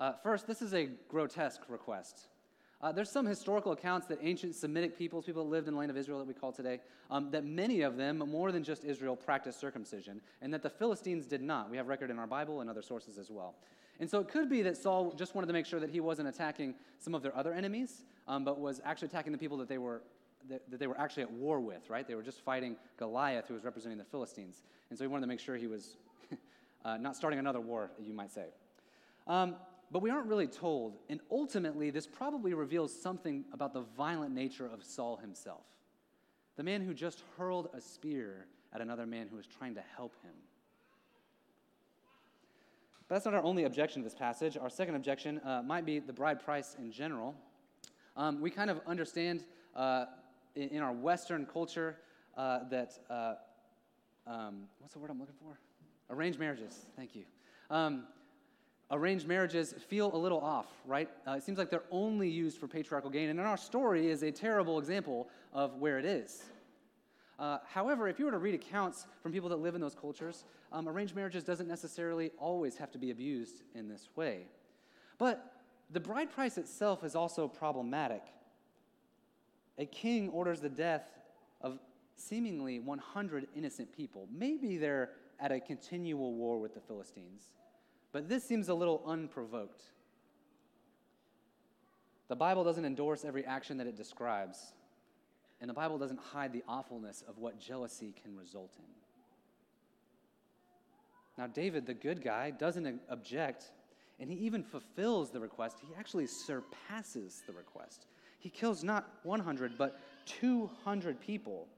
Uh, 0.00 0.14
first, 0.24 0.48
this 0.48 0.60
is 0.60 0.74
a 0.74 0.88
grotesque 1.08 1.60
request. 1.68 2.26
Uh, 2.82 2.90
there's 2.90 3.10
some 3.10 3.24
historical 3.24 3.72
accounts 3.72 4.08
that 4.08 4.18
ancient 4.22 4.56
Semitic 4.56 4.98
peoples, 4.98 5.24
people 5.24 5.44
that 5.44 5.50
lived 5.50 5.68
in 5.68 5.74
the 5.74 5.78
land 5.78 5.90
of 5.90 5.96
Israel 5.96 6.18
that 6.18 6.26
we 6.26 6.34
call 6.34 6.50
today, 6.50 6.80
um, 7.10 7.30
that 7.30 7.44
many 7.44 7.82
of 7.82 7.96
them, 7.96 8.18
more 8.18 8.50
than 8.50 8.64
just 8.64 8.84
Israel, 8.84 9.14
practiced 9.14 9.60
circumcision, 9.60 10.20
and 10.40 10.52
that 10.52 10.62
the 10.62 10.70
Philistines 10.70 11.26
did 11.26 11.42
not. 11.42 11.70
We 11.70 11.76
have 11.76 11.86
record 11.86 12.10
in 12.10 12.18
our 12.18 12.26
Bible 12.26 12.60
and 12.60 12.68
other 12.68 12.82
sources 12.82 13.18
as 13.18 13.30
well. 13.30 13.54
And 14.00 14.10
so 14.10 14.18
it 14.18 14.28
could 14.28 14.50
be 14.50 14.62
that 14.62 14.76
Saul 14.76 15.12
just 15.12 15.36
wanted 15.36 15.46
to 15.46 15.52
make 15.52 15.66
sure 15.66 15.78
that 15.78 15.90
he 15.90 16.00
wasn't 16.00 16.28
attacking 16.28 16.74
some 16.98 17.14
of 17.14 17.22
their 17.22 17.36
other 17.36 17.52
enemies, 17.52 18.02
um, 18.26 18.44
but 18.44 18.58
was 18.58 18.80
actually 18.84 19.06
attacking 19.08 19.30
the 19.30 19.38
people 19.38 19.56
that 19.58 19.68
they 19.68 19.78
were 19.78 20.02
that, 20.48 20.62
they 20.76 20.88
were 20.88 20.98
actually 20.98 21.22
at 21.22 21.30
war 21.30 21.60
with, 21.60 21.88
right? 21.88 22.06
They 22.06 22.16
were 22.16 22.22
just 22.22 22.40
fighting 22.40 22.74
Goliath, 22.96 23.46
who 23.46 23.54
was 23.54 23.62
representing 23.62 23.98
the 23.98 24.04
Philistines. 24.04 24.62
And 24.90 24.98
so 24.98 25.04
he 25.04 25.08
wanted 25.08 25.20
to 25.22 25.28
make 25.28 25.38
sure 25.38 25.56
he 25.56 25.68
was 25.68 25.96
uh, 26.84 26.96
not 26.96 27.14
starting 27.14 27.38
another 27.38 27.60
war, 27.60 27.92
you 28.00 28.12
might 28.12 28.32
say. 28.32 28.46
Um, 29.28 29.54
but 29.92 30.00
we 30.00 30.10
aren't 30.10 30.26
really 30.26 30.46
told. 30.46 30.96
And 31.10 31.20
ultimately, 31.30 31.90
this 31.90 32.06
probably 32.06 32.54
reveals 32.54 32.98
something 32.98 33.44
about 33.52 33.74
the 33.74 33.82
violent 33.96 34.34
nature 34.34 34.66
of 34.66 34.82
Saul 34.82 35.18
himself. 35.18 35.64
The 36.56 36.62
man 36.62 36.80
who 36.80 36.94
just 36.94 37.22
hurled 37.36 37.68
a 37.74 37.80
spear 37.80 38.46
at 38.72 38.80
another 38.80 39.06
man 39.06 39.28
who 39.28 39.36
was 39.36 39.46
trying 39.46 39.74
to 39.74 39.82
help 39.94 40.14
him. 40.22 40.32
But 43.06 43.16
that's 43.16 43.26
not 43.26 43.34
our 43.34 43.42
only 43.42 43.64
objection 43.64 44.02
to 44.02 44.08
this 44.08 44.18
passage. 44.18 44.56
Our 44.56 44.70
second 44.70 44.94
objection 44.94 45.38
uh, 45.44 45.62
might 45.62 45.84
be 45.84 45.98
the 45.98 46.12
bride 46.12 46.42
price 46.42 46.74
in 46.78 46.90
general. 46.90 47.34
Um, 48.16 48.40
we 48.40 48.50
kind 48.50 48.70
of 48.70 48.80
understand 48.86 49.44
uh, 49.76 50.06
in, 50.54 50.80
our 50.80 50.92
Western 50.92 51.44
culture 51.44 51.98
uh, 52.36 52.60
that, 52.70 52.98
uh, 53.10 53.34
um, 54.26 54.64
what's 54.78 54.94
the 54.94 55.00
word 55.00 55.10
I'm 55.10 55.20
looking 55.20 55.34
for? 55.42 55.58
Arranged 56.08 56.38
marriages. 56.38 56.86
Thank 56.96 57.14
you. 57.14 57.24
Um, 57.70 58.04
arranged 58.92 59.26
marriages 59.26 59.72
feel 59.88 60.14
a 60.14 60.16
little 60.16 60.40
off, 60.40 60.66
right? 60.86 61.08
Uh, 61.26 61.32
it 61.32 61.42
seems 61.42 61.58
like 61.58 61.70
they're 61.70 61.82
only 61.90 62.28
used 62.28 62.58
for 62.58 62.68
patriarchal 62.68 63.10
gain, 63.10 63.30
and 63.30 63.40
our 63.40 63.56
story 63.56 64.08
is 64.08 64.22
a 64.22 64.30
terrible 64.30 64.78
example 64.78 65.28
of 65.52 65.74
where 65.76 65.98
it 65.98 66.04
is. 66.04 66.44
Uh, 67.38 67.58
however, 67.66 68.06
if 68.06 68.18
you 68.18 68.26
were 68.26 68.30
to 68.30 68.38
read 68.38 68.54
accounts 68.54 69.06
from 69.22 69.32
people 69.32 69.48
that 69.48 69.56
live 69.56 69.74
in 69.74 69.80
those 69.80 69.94
cultures, 69.94 70.44
um, 70.70 70.88
arranged 70.88 71.16
marriages 71.16 71.42
doesn't 71.42 71.66
necessarily 71.66 72.30
always 72.38 72.76
have 72.76 72.90
to 72.92 72.98
be 72.98 73.10
abused 73.10 73.62
in 73.74 73.88
this 73.88 74.08
way. 74.14 74.42
But 75.18 75.62
the 75.90 76.00
bride 76.00 76.30
price 76.30 76.58
itself 76.58 77.02
is 77.02 77.16
also 77.16 77.48
problematic. 77.48 78.22
A 79.78 79.86
king 79.86 80.28
orders 80.28 80.60
the 80.60 80.68
death 80.68 81.10
of 81.62 81.78
seemingly 82.16 82.78
100 82.78 83.48
innocent 83.56 83.94
people. 83.96 84.28
Maybe 84.30 84.76
they're 84.76 85.10
at 85.40 85.50
a 85.50 85.58
continual 85.58 86.34
war 86.34 86.60
with 86.60 86.74
the 86.74 86.80
Philistines. 86.80 87.42
But 88.12 88.28
this 88.28 88.44
seems 88.44 88.68
a 88.68 88.74
little 88.74 89.02
unprovoked. 89.06 89.82
The 92.28 92.36
Bible 92.36 92.64
doesn't 92.64 92.84
endorse 92.84 93.24
every 93.24 93.44
action 93.44 93.78
that 93.78 93.86
it 93.86 93.96
describes, 93.96 94.72
and 95.60 95.68
the 95.68 95.74
Bible 95.74 95.98
doesn't 95.98 96.20
hide 96.20 96.52
the 96.52 96.62
awfulness 96.68 97.24
of 97.26 97.38
what 97.38 97.58
jealousy 97.58 98.14
can 98.22 98.36
result 98.36 98.72
in. 98.78 98.84
Now, 101.38 101.46
David, 101.46 101.86
the 101.86 101.94
good 101.94 102.22
guy, 102.22 102.50
doesn't 102.50 103.00
object, 103.08 103.72
and 104.20 104.30
he 104.30 104.36
even 104.36 104.62
fulfills 104.62 105.30
the 105.30 105.40
request. 105.40 105.78
He 105.80 105.94
actually 105.98 106.26
surpasses 106.26 107.42
the 107.46 107.52
request. 107.52 108.06
He 108.38 108.50
kills 108.50 108.84
not 108.84 109.08
100, 109.22 109.78
but 109.78 109.98
200 110.26 111.20
people. 111.20 111.68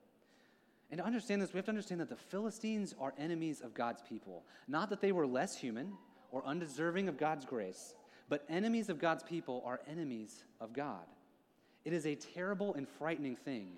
And 0.91 0.99
to 0.99 1.05
understand 1.05 1.41
this, 1.41 1.53
we 1.53 1.59
have 1.59 1.65
to 1.67 1.71
understand 1.71 2.01
that 2.01 2.09
the 2.09 2.17
Philistines 2.17 2.95
are 3.01 3.15
enemies 3.19 3.61
of 3.61 3.75
God's 3.75 4.03
people. 4.03 4.45
Not 4.67 4.91
that 4.91 5.01
they 5.01 5.13
were 5.13 5.27
less 5.27 5.57
human, 5.57 5.93
or 6.35 6.45
undeserving 6.45 7.09
of 7.09 7.17
God's 7.17 7.45
grace, 7.45 7.95
but 8.29 8.45
enemies 8.49 8.89
of 8.89 8.99
God's 8.99 9.23
people 9.23 9.63
are 9.65 9.81
enemies 9.89 10.43
of 10.61 10.73
God. 10.73 11.07
It 11.85 11.93
is 11.93 12.07
a 12.07 12.17
terrible 12.17 12.75
and 12.75 12.89
frightening 12.89 13.37
thing 13.37 13.69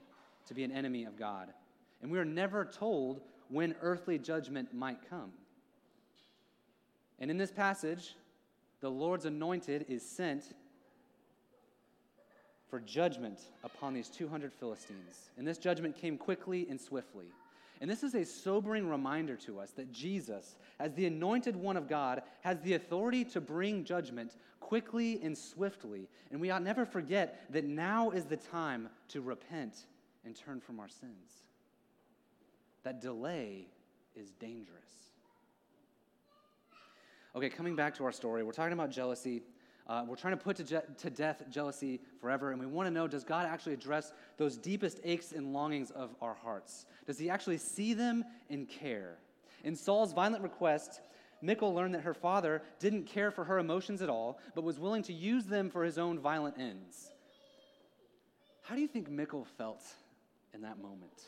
to 0.47 0.55
be 0.55 0.65
an 0.65 0.73
enemy 0.73 1.05
of 1.05 1.19
God. 1.19 1.53
And 2.01 2.11
we 2.11 2.19
are 2.19 2.25
never 2.25 2.65
told 2.65 3.21
when 3.51 3.75
earthly 3.83 4.19
judgment 4.19 4.73
might 4.73 4.99
come. 5.11 5.33
And 7.19 7.31
in 7.31 7.37
this 7.37 7.51
passage, 7.51 8.17
the 8.81 8.91
Lord's 8.91 9.27
anointed 9.27 9.85
is 9.89 10.03
sent 10.03 10.55
for 12.71 12.81
judgment 12.81 13.39
upon 13.65 13.93
these 13.93 14.09
200 14.09 14.51
Philistines. 14.51 15.29
And 15.37 15.47
this 15.47 15.59
judgment 15.59 15.95
came 15.95 16.17
quickly 16.17 16.67
and 16.71 16.81
swiftly. 16.81 17.27
And 17.81 17.91
this 17.91 18.03
is 18.03 18.15
a 18.15 18.25
sobering 18.25 18.89
reminder 18.89 19.37
to 19.37 19.61
us 19.61 19.73
that 19.73 19.93
Jesus, 19.93 20.57
as 20.79 20.95
the 20.95 21.07
anointed 21.07 21.55
one 21.57 21.77
of 21.77 21.89
God, 21.89 22.23
has 22.41 22.59
the 22.61 22.75
authority 22.75 23.25
to 23.27 23.41
bring 23.41 23.85
judgment 23.85 24.37
quickly 24.61 25.21
and 25.23 25.37
swiftly. 25.37 26.09
And 26.31 26.41
we 26.41 26.51
ought 26.51 26.63
never 26.63 26.87
forget 26.87 27.45
that 27.51 27.65
now 27.65 28.11
is 28.11 28.25
the 28.25 28.37
time 28.37 28.89
to 29.09 29.21
repent 29.21 29.87
and 30.25 30.35
turn 30.35 30.61
from 30.61 30.81
our 30.81 30.89
sins. 30.89 31.45
That 32.83 33.01
delay 33.01 33.67
is 34.15 34.31
dangerous. 34.31 35.11
Okay, 37.35 37.51
coming 37.51 37.77
back 37.77 37.95
to 37.97 38.05
our 38.05 38.13
story, 38.13 38.43
we're 38.43 38.53
talking 38.53 38.73
about 38.73 38.91
jealousy. 38.91 39.43
Uh, 39.89 40.05
we're 40.07 40.17
trying 40.17 40.37
to 40.37 40.43
put 40.43 40.57
to, 40.57 40.65
je- 40.65 40.81
to 40.99 41.11
death 41.11 41.43
jealousy 41.51 42.01
forever, 42.21 42.51
and 42.51 42.61
we 42.61 42.67
want 42.67 42.87
to 42.87 42.91
know 42.91 43.07
does 43.07 43.23
God 43.23 43.47
actually 43.47 43.75
address 43.75 44.13
those 44.37 44.57
deepest 44.57 45.01
aches 45.05 45.33
and 45.33 45.53
longings 45.53 45.91
of 45.93 46.15
our 46.21 46.35
hearts? 46.35 46.87
Does 47.07 47.19
he 47.19 47.31
actually 47.31 47.59
see 47.59 47.95
them 47.95 48.25
and 48.51 48.69
care? 48.69 49.19
In 49.63 49.77
Saul's 49.77 50.13
violent 50.13 50.43
request, 50.43 51.01
Michal 51.41 51.73
learned 51.73 51.95
that 51.95 52.03
her 52.03 52.15
father 52.15 52.63
didn't 52.81 53.05
care 53.05 53.31
for 53.31 53.45
her 53.45 53.59
emotions 53.59 54.03
at 54.03 54.09
all, 54.09 54.41
but 54.55 54.65
was 54.65 54.81
willing 54.81 55.03
to 55.05 55.13
use 55.13 55.45
them 55.45 55.71
for 55.71 55.85
his 55.85 55.99
own 55.99 56.19
violent 56.19 56.59
ends. 56.59 57.11
How 58.63 58.75
do 58.75 58.81
you 58.81 58.89
think 58.89 59.09
Michal 59.09 59.45
felt 59.45 59.85
in 60.53 60.63
that 60.63 60.83
moment? 60.83 61.23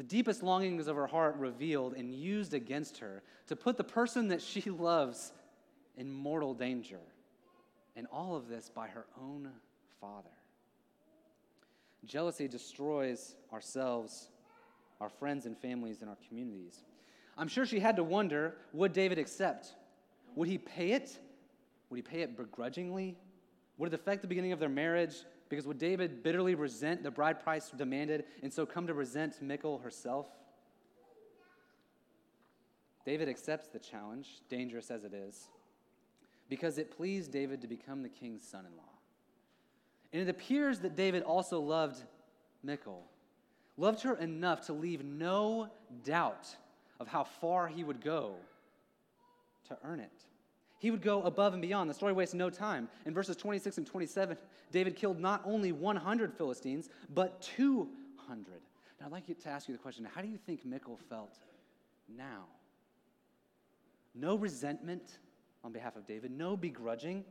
the 0.00 0.04
deepest 0.04 0.42
longings 0.42 0.86
of 0.86 0.96
her 0.96 1.06
heart 1.06 1.36
revealed 1.36 1.92
and 1.92 2.14
used 2.14 2.54
against 2.54 2.96
her 2.96 3.22
to 3.46 3.54
put 3.54 3.76
the 3.76 3.84
person 3.84 4.28
that 4.28 4.40
she 4.40 4.62
loves 4.70 5.34
in 5.96 6.10
mortal 6.10 6.54
danger. 6.54 7.00
And 7.96 8.06
all 8.12 8.36
of 8.36 8.48
this 8.48 8.70
by 8.74 8.88
her 8.88 9.06
own 9.20 9.50
father. 10.00 10.30
Jealousy 12.04 12.48
destroys 12.48 13.34
ourselves, 13.52 14.28
our 15.00 15.08
friends 15.08 15.46
and 15.46 15.56
families, 15.58 16.00
and 16.00 16.08
our 16.08 16.16
communities. 16.28 16.84
I'm 17.36 17.48
sure 17.48 17.66
she 17.66 17.80
had 17.80 17.96
to 17.96 18.04
wonder 18.04 18.54
would 18.72 18.92
David 18.92 19.18
accept? 19.18 19.74
Would 20.36 20.48
he 20.48 20.58
pay 20.58 20.92
it? 20.92 21.18
Would 21.90 21.96
he 21.96 22.02
pay 22.02 22.20
it 22.20 22.36
begrudgingly? 22.36 23.16
Would 23.78 23.92
it 23.92 23.94
affect 23.94 24.22
the 24.22 24.28
beginning 24.28 24.52
of 24.52 24.60
their 24.60 24.68
marriage? 24.68 25.16
Because 25.48 25.66
would 25.66 25.78
David 25.78 26.22
bitterly 26.22 26.54
resent 26.54 27.02
the 27.02 27.10
bride 27.10 27.42
price 27.42 27.70
demanded 27.76 28.24
and 28.42 28.52
so 28.52 28.64
come 28.64 28.86
to 28.86 28.94
resent 28.94 29.42
Michal 29.42 29.78
herself? 29.78 30.26
David 33.04 33.28
accepts 33.28 33.68
the 33.68 33.78
challenge, 33.78 34.42
dangerous 34.48 34.90
as 34.90 35.04
it 35.04 35.14
is, 35.14 35.48
because 36.50 36.76
it 36.76 36.94
pleased 36.94 37.32
David 37.32 37.62
to 37.62 37.68
become 37.68 38.02
the 38.02 38.08
king's 38.08 38.46
son 38.46 38.66
in 38.66 38.76
law. 38.76 38.82
And 40.12 40.20
it 40.20 40.28
appears 40.28 40.80
that 40.80 40.96
David 40.96 41.22
also 41.22 41.60
loved 41.60 42.02
Michal, 42.62 43.04
loved 43.78 44.02
her 44.02 44.16
enough 44.16 44.66
to 44.66 44.72
leave 44.72 45.04
no 45.04 45.70
doubt 46.04 46.48
of 46.98 47.06
how 47.06 47.24
far 47.24 47.68
he 47.68 47.84
would 47.84 48.02
go 48.02 48.34
to 49.68 49.78
earn 49.84 50.00
it. 50.00 50.10
He 50.80 50.90
would 50.90 51.02
go 51.02 51.22
above 51.22 51.52
and 51.52 51.62
beyond. 51.62 51.88
The 51.88 51.94
story 51.94 52.12
wastes 52.12 52.34
no 52.34 52.50
time. 52.50 52.88
In 53.06 53.14
verses 53.14 53.36
26 53.36 53.78
and 53.78 53.86
27, 53.86 54.36
David 54.72 54.96
killed 54.96 55.20
not 55.20 55.42
only 55.44 55.72
100 55.72 56.34
Philistines, 56.34 56.88
but 57.14 57.40
200. 57.42 58.44
Now, 58.98 59.06
I'd 59.06 59.12
like 59.12 59.26
to 59.26 59.48
ask 59.48 59.68
you 59.68 59.74
the 59.74 59.80
question 59.80 60.04
how 60.04 60.20
do 60.20 60.28
you 60.28 60.38
think 60.38 60.64
Michal 60.64 60.98
felt 61.08 61.38
now? 62.08 62.46
No 64.14 64.36
resentment 64.36 65.18
on 65.64 65.72
behalf 65.72 65.96
of 65.96 66.06
David, 66.06 66.30
no 66.30 66.56
begrudging. 66.56 67.24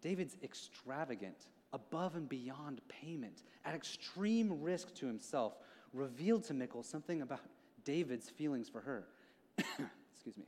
David's 0.00 0.36
extravagant, 0.42 1.46
above 1.72 2.16
and 2.16 2.28
beyond 2.28 2.80
payment, 2.88 3.42
at 3.64 3.74
extreme 3.74 4.62
risk 4.62 4.94
to 4.96 5.06
himself, 5.06 5.54
revealed 5.92 6.44
to 6.44 6.54
Michal 6.54 6.82
something 6.82 7.22
about 7.22 7.40
David's 7.84 8.28
feelings 8.28 8.68
for 8.68 8.80
her. 8.80 9.04
Excuse 9.58 10.36
me. 10.36 10.46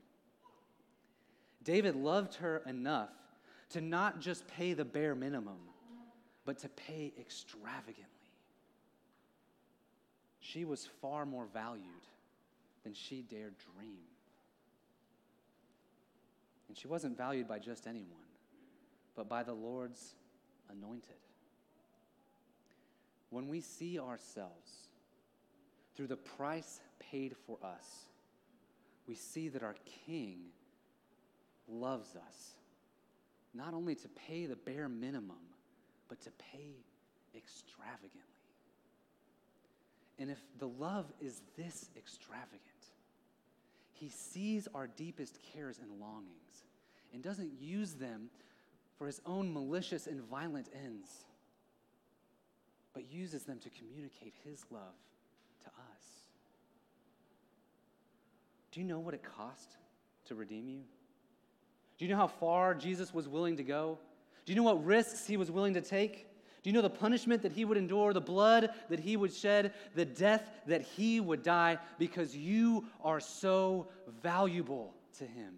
David 1.63 1.97
loved 1.97 2.35
her 2.37 2.63
enough 2.67 3.11
to 3.71 3.81
not 3.81 4.21
just 4.21 4.47
pay 4.47 4.75
the 4.75 4.85
bare 4.85 5.15
minimum, 5.15 5.59
but 6.45 6.59
to 6.59 6.69
pay 6.69 7.13
extravagantly. 7.19 8.07
She 10.41 10.65
was 10.65 10.89
far 11.01 11.25
more 11.25 11.47
valued 11.53 11.85
than 12.85 12.93
she 12.93 13.23
dared 13.23 13.55
dream. 13.59 14.14
And 16.69 16.77
she 16.77 16.89
wasn't 16.89 17.17
valued 17.17 17.49
by 17.49 17.59
just 17.59 17.87
anyone, 17.87 18.09
but 19.17 19.29
by 19.29 19.43
the 19.43 19.53
Lord's 19.53 20.15
anointed. 20.71 21.17
When 23.31 23.49
we 23.49 23.61
see 23.61 23.99
ourselves 23.99 24.89
through 25.95 26.07
the 26.07 26.17
price 26.17 26.81
paid 26.99 27.35
for 27.47 27.59
us, 27.63 28.07
we 29.07 29.15
see 29.15 29.49
that 29.49 29.63
our 29.63 29.77
King 30.07 30.39
loves 31.69 32.17
us 32.17 32.51
not 33.55 33.73
only 33.73 33.95
to 33.95 34.09
pay 34.09 34.47
the 34.47 34.57
bare 34.57 34.89
minimum, 34.89 35.37
but 36.09 36.21
to 36.23 36.31
pay 36.33 36.75
extravagantly. 37.37 38.21
And 40.19 40.31
if 40.31 40.39
the 40.59 40.69
love 40.69 41.07
is 41.21 41.41
this 41.57 41.91
extravagant, 41.97 42.61
he 43.95 44.09
sees 44.09 44.69
our 44.75 44.87
deepest 44.87 45.39
cares 45.55 45.79
and 45.79 46.01
longings 46.01 46.65
and 47.13 47.23
doesn't 47.23 47.53
use 47.61 47.95
them 47.95 48.29
for 48.99 49.07
his 49.07 49.21
own 49.25 49.53
malicious 49.53 50.07
and 50.07 50.21
violent 50.23 50.69
ends, 50.85 51.09
but 52.93 53.11
uses 53.11 53.45
them 53.45 53.59
to 53.61 53.71
communicate 53.71 54.35
his 54.45 54.65
love 54.71 54.95
to 55.63 55.69
us. 55.69 56.05
Do 58.73 58.81
you 58.81 58.87
know 58.87 58.99
what 58.99 59.15
it 59.15 59.23
cost 59.23 59.77
to 60.27 60.35
redeem 60.35 60.69
you? 60.69 60.81
Do 61.97 62.05
you 62.05 62.11
know 62.11 62.17
how 62.17 62.27
far 62.27 62.75
Jesus 62.75 63.15
was 63.15 63.29
willing 63.29 63.57
to 63.57 63.63
go? 63.63 63.99
Do 64.45 64.53
you 64.53 64.57
know 64.57 64.65
what 64.65 64.85
risks 64.85 65.27
he 65.27 65.37
was 65.37 65.51
willing 65.51 65.75
to 65.75 65.81
take? 65.81 66.27
Do 66.65 66.71
you 66.71 66.75
know 66.75 66.81
the 66.81 66.89
punishment 66.89 67.43
that 67.43 67.53
he 67.53 67.67
would 67.67 67.77
endure, 67.77 68.15
the 68.15 68.23
blood 68.23 68.71
that 68.89 68.99
he 68.99 69.19
would 69.19 69.35
shed, 69.35 69.75
the 69.95 70.07
death 70.07 70.49
that 70.67 70.81
he 70.81 71.21
would 71.21 71.43
die 71.43 71.77
because 71.99 72.35
you 72.35 72.87
are 73.03 73.21
so 73.21 73.89
valuable 74.23 74.95
to 75.19 75.27
him? 75.27 75.57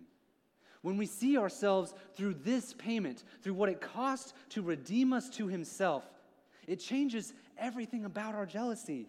When 0.82 0.96
we 0.96 1.06
see 1.06 1.38
ourselves 1.38 1.94
through 2.14 2.34
this 2.34 2.74
payment, 2.74 3.22
through 3.40 3.54
what 3.54 3.68
it 3.68 3.80
cost 3.80 4.34
to 4.50 4.62
redeem 4.62 5.12
us 5.12 5.30
to 5.30 5.46
himself, 5.46 6.04
it 6.66 6.80
changes 6.80 7.32
everything 7.56 8.04
about 8.04 8.34
our 8.34 8.44
jealousy. 8.44 9.08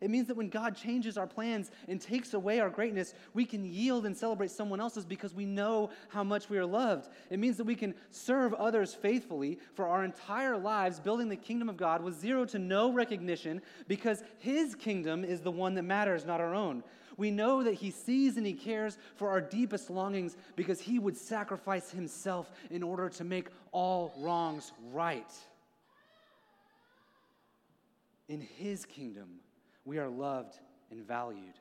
It 0.00 0.10
means 0.10 0.26
that 0.28 0.36
when 0.36 0.48
God 0.48 0.76
changes 0.76 1.16
our 1.16 1.26
plans 1.26 1.70
and 1.88 2.00
takes 2.00 2.34
away 2.34 2.60
our 2.60 2.70
greatness, 2.70 3.14
we 3.32 3.44
can 3.44 3.64
yield 3.64 4.06
and 4.06 4.16
celebrate 4.16 4.50
someone 4.50 4.80
else's 4.80 5.04
because 5.04 5.34
we 5.34 5.44
know 5.44 5.90
how 6.08 6.24
much 6.24 6.50
we 6.50 6.58
are 6.58 6.66
loved. 6.66 7.08
It 7.30 7.38
means 7.38 7.56
that 7.56 7.64
we 7.64 7.74
can 7.74 7.94
serve 8.10 8.54
others 8.54 8.94
faithfully 8.94 9.58
for 9.74 9.86
our 9.86 10.04
entire 10.04 10.56
lives, 10.56 11.00
building 11.00 11.28
the 11.28 11.36
kingdom 11.36 11.68
of 11.68 11.76
God 11.76 12.02
with 12.02 12.18
zero 12.18 12.44
to 12.46 12.58
no 12.58 12.92
recognition 12.92 13.62
because 13.88 14.22
His 14.38 14.74
kingdom 14.74 15.24
is 15.24 15.40
the 15.40 15.50
one 15.50 15.74
that 15.74 15.82
matters, 15.82 16.24
not 16.24 16.40
our 16.40 16.54
own. 16.54 16.82
We 17.16 17.30
know 17.30 17.62
that 17.62 17.74
He 17.74 17.90
sees 17.90 18.36
and 18.36 18.46
He 18.46 18.52
cares 18.52 18.98
for 19.16 19.30
our 19.30 19.40
deepest 19.40 19.90
longings 19.90 20.36
because 20.56 20.80
He 20.80 20.98
would 20.98 21.16
sacrifice 21.16 21.90
Himself 21.90 22.50
in 22.70 22.82
order 22.82 23.08
to 23.10 23.24
make 23.24 23.48
all 23.72 24.12
wrongs 24.18 24.72
right. 24.92 25.32
In 28.28 28.40
His 28.40 28.84
kingdom, 28.84 29.40
we 29.84 29.98
are 29.98 30.08
loved 30.08 30.58
and 30.90 31.06
valued. 31.06 31.58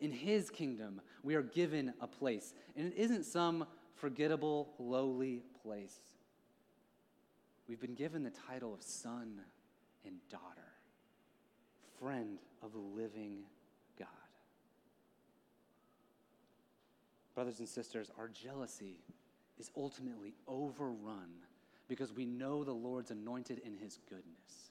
In 0.00 0.10
His 0.10 0.50
kingdom, 0.50 1.00
we 1.22 1.34
are 1.34 1.42
given 1.42 1.92
a 2.00 2.06
place. 2.06 2.54
And 2.76 2.86
it 2.86 2.96
isn't 2.96 3.24
some 3.24 3.66
forgettable, 3.94 4.72
lowly 4.78 5.42
place. 5.62 5.98
We've 7.68 7.80
been 7.80 7.94
given 7.94 8.24
the 8.24 8.32
title 8.48 8.74
of 8.74 8.82
son 8.82 9.40
and 10.04 10.16
daughter, 10.28 10.72
friend 12.00 12.38
of 12.62 12.72
the 12.72 12.78
living 12.78 13.42
God. 13.98 14.08
Brothers 17.34 17.60
and 17.60 17.68
sisters, 17.68 18.10
our 18.18 18.28
jealousy 18.28 18.96
is 19.58 19.70
ultimately 19.76 20.34
overrun 20.48 21.28
because 21.86 22.12
we 22.12 22.24
know 22.24 22.64
the 22.64 22.72
Lord's 22.72 23.10
anointed 23.10 23.60
in 23.64 23.76
his 23.76 23.98
goodness. 24.08 24.70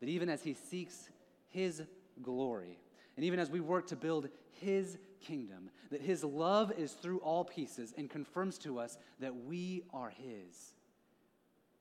That 0.00 0.08
even 0.08 0.28
as 0.28 0.42
he 0.42 0.54
seeks 0.54 1.10
his 1.50 1.82
glory. 2.22 2.78
And 3.18 3.24
even 3.24 3.40
as 3.40 3.50
we 3.50 3.58
work 3.58 3.88
to 3.88 3.96
build 3.96 4.28
His 4.52 4.96
kingdom, 5.20 5.70
that 5.90 6.00
His 6.00 6.22
love 6.22 6.72
is 6.78 6.92
through 6.92 7.18
all 7.18 7.44
pieces 7.44 7.92
and 7.98 8.08
confirms 8.08 8.58
to 8.58 8.78
us 8.78 8.96
that 9.18 9.34
we 9.34 9.82
are 9.92 10.10
His 10.10 10.74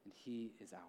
and 0.04 0.14
He 0.16 0.54
is 0.60 0.74
ours. 0.74 0.82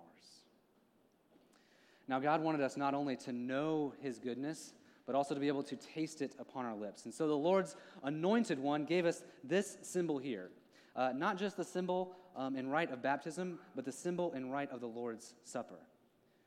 Now, 2.09 2.19
God 2.19 2.41
wanted 2.41 2.62
us 2.62 2.79
not 2.79 2.95
only 2.95 3.14
to 3.17 3.33
know 3.33 3.93
His 4.01 4.19
goodness, 4.19 4.73
but 5.05 5.14
also 5.14 5.35
to 5.35 5.41
be 5.41 5.49
able 5.49 5.62
to 5.64 5.77
taste 5.77 6.23
it 6.23 6.35
upon 6.38 6.64
our 6.64 6.75
lips. 6.75 7.05
And 7.05 7.12
so 7.12 7.29
the 7.29 7.37
Lord's 7.37 7.77
anointed 8.03 8.59
one 8.59 8.87
gave 8.87 9.05
us 9.05 9.23
this 9.45 9.77
symbol 9.83 10.17
here. 10.17 10.51
Uh, 10.97 11.12
not 11.14 11.38
just 11.38 11.57
the 11.57 11.64
symbol 11.64 12.17
um, 12.37 12.57
in 12.57 12.71
rite 12.71 12.91
of 12.91 13.03
baptism, 13.03 13.59
but 13.77 13.85
the 13.85 13.93
symbol 13.93 14.33
in 14.33 14.51
rite 14.51 14.71
of 14.71 14.81
the 14.81 14.88
Lord's 14.88 15.35
Supper. 15.45 15.81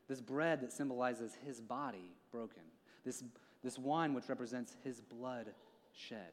This 0.08 0.20
bread 0.20 0.60
that 0.60 0.72
symbolizes 0.72 1.36
his 1.46 1.60
body 1.60 2.16
broken. 2.32 2.62
This, 3.04 3.22
this 3.62 3.78
wine 3.78 4.14
which 4.14 4.28
represents 4.28 4.76
his 4.82 5.00
blood 5.00 5.48
shed. 5.94 6.32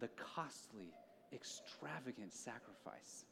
The 0.00 0.08
costly, 0.08 0.92
extravagant 1.32 2.32
sacrifice 2.32 3.24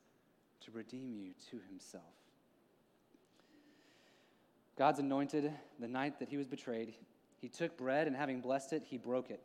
to 0.64 0.71
redeem 0.71 1.14
you 1.14 1.33
to 1.51 1.59
himself. 1.68 2.05
God's 4.77 5.01
anointed, 5.01 5.53
the 5.81 5.88
night 5.88 6.21
that 6.21 6.29
he 6.29 6.37
was 6.37 6.47
betrayed, 6.47 6.94
he 7.40 7.49
took 7.49 7.77
bread 7.77 8.07
and 8.07 8.14
having 8.14 8.40
blessed 8.40 8.73
it, 8.73 8.85
he 8.87 8.97
broke 8.97 9.31
it. 9.31 9.40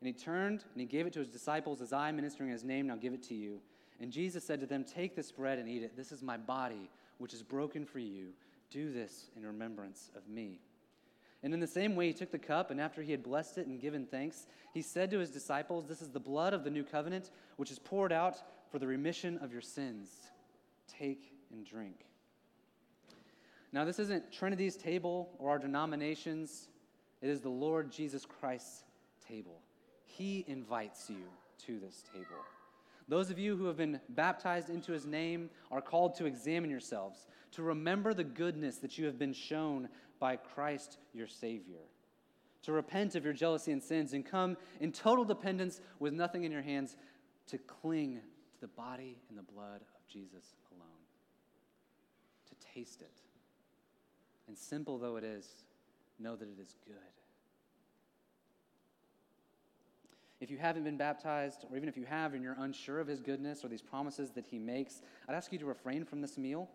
And 0.00 0.06
he 0.08 0.12
turned 0.12 0.64
and 0.72 0.80
he 0.80 0.86
gave 0.86 1.06
it 1.06 1.12
to 1.12 1.20
his 1.20 1.28
disciples 1.28 1.80
as 1.80 1.92
I, 1.92 2.10
ministering 2.10 2.48
in 2.48 2.54
his 2.54 2.64
name, 2.64 2.88
now 2.88 2.96
give 2.96 3.12
it 3.12 3.22
to 3.24 3.34
you. 3.34 3.60
And 4.00 4.10
Jesus 4.10 4.44
said 4.44 4.58
to 4.60 4.66
them, 4.66 4.84
Take 4.84 5.14
this 5.14 5.30
bread 5.30 5.60
and 5.60 5.68
eat 5.68 5.84
it. 5.84 5.96
This 5.96 6.10
is 6.10 6.22
my 6.22 6.36
body, 6.36 6.90
which 7.18 7.32
is 7.32 7.42
broken 7.42 7.84
for 7.84 8.00
you. 8.00 8.30
Do 8.70 8.92
this 8.92 9.30
in 9.36 9.46
remembrance 9.46 10.10
of 10.16 10.28
me. 10.28 10.58
And 11.42 11.52
in 11.52 11.60
the 11.60 11.66
same 11.66 11.96
way, 11.96 12.06
he 12.06 12.12
took 12.12 12.30
the 12.30 12.38
cup, 12.38 12.70
and 12.70 12.80
after 12.80 13.02
he 13.02 13.10
had 13.10 13.22
blessed 13.22 13.58
it 13.58 13.66
and 13.66 13.80
given 13.80 14.06
thanks, 14.06 14.46
he 14.72 14.80
said 14.80 15.10
to 15.10 15.18
his 15.18 15.30
disciples, 15.30 15.86
This 15.86 16.00
is 16.00 16.10
the 16.10 16.20
blood 16.20 16.54
of 16.54 16.62
the 16.62 16.70
new 16.70 16.84
covenant, 16.84 17.30
which 17.56 17.70
is 17.70 17.78
poured 17.78 18.12
out 18.12 18.36
for 18.70 18.78
the 18.78 18.86
remission 18.86 19.38
of 19.38 19.52
your 19.52 19.60
sins. 19.60 20.10
Take 20.86 21.32
and 21.50 21.66
drink. 21.66 22.06
Now, 23.72 23.84
this 23.84 23.98
isn't 23.98 24.30
Trinity's 24.30 24.76
table 24.76 25.30
or 25.38 25.50
our 25.50 25.58
denomination's 25.58 26.68
It 27.20 27.28
is 27.28 27.40
the 27.40 27.48
Lord 27.48 27.90
Jesus 27.90 28.24
Christ's 28.24 28.84
table. 29.26 29.60
He 30.04 30.44
invites 30.46 31.08
you 31.08 31.24
to 31.66 31.78
this 31.80 32.04
table. 32.12 32.26
Those 33.08 33.30
of 33.30 33.38
you 33.38 33.56
who 33.56 33.66
have 33.66 33.76
been 33.76 34.00
baptized 34.10 34.70
into 34.70 34.92
his 34.92 35.06
name 35.06 35.50
are 35.70 35.80
called 35.80 36.14
to 36.16 36.26
examine 36.26 36.70
yourselves, 36.70 37.26
to 37.52 37.62
remember 37.62 38.14
the 38.14 38.24
goodness 38.24 38.78
that 38.78 38.98
you 38.98 39.06
have 39.06 39.18
been 39.18 39.32
shown 39.32 39.88
by 40.18 40.36
Christ 40.36 40.98
your 41.12 41.26
Savior, 41.26 41.80
to 42.62 42.72
repent 42.72 43.14
of 43.14 43.24
your 43.24 43.32
jealousy 43.32 43.72
and 43.72 43.82
sins, 43.82 44.12
and 44.12 44.24
come 44.24 44.56
in 44.80 44.92
total 44.92 45.24
dependence 45.24 45.80
with 45.98 46.12
nothing 46.12 46.44
in 46.44 46.52
your 46.52 46.62
hands 46.62 46.96
to 47.48 47.58
cling 47.58 48.20
to 48.54 48.60
the 48.60 48.68
body 48.68 49.18
and 49.28 49.38
the 49.38 49.42
blood 49.42 49.80
of 49.80 50.06
Jesus 50.08 50.54
alone, 50.70 50.88
to 52.48 52.74
taste 52.74 53.02
it. 53.02 53.20
And 54.48 54.56
simple 54.56 54.98
though 54.98 55.16
it 55.16 55.24
is, 55.24 55.48
know 56.18 56.36
that 56.36 56.48
it 56.48 56.60
is 56.60 56.76
good. 56.86 56.96
If 60.40 60.50
you 60.50 60.58
haven't 60.58 60.82
been 60.82 60.96
baptized, 60.96 61.64
or 61.70 61.76
even 61.76 61.88
if 61.88 61.96
you 61.96 62.04
have 62.04 62.34
and 62.34 62.42
you're 62.42 62.56
unsure 62.58 62.98
of 62.98 63.06
his 63.06 63.20
goodness 63.20 63.64
or 63.64 63.68
these 63.68 63.82
promises 63.82 64.30
that 64.32 64.44
he 64.44 64.58
makes, 64.58 65.00
I'd 65.28 65.36
ask 65.36 65.52
you 65.52 65.58
to 65.58 65.66
refrain 65.66 66.04
from 66.04 66.20
this 66.20 66.36
meal 66.36 66.68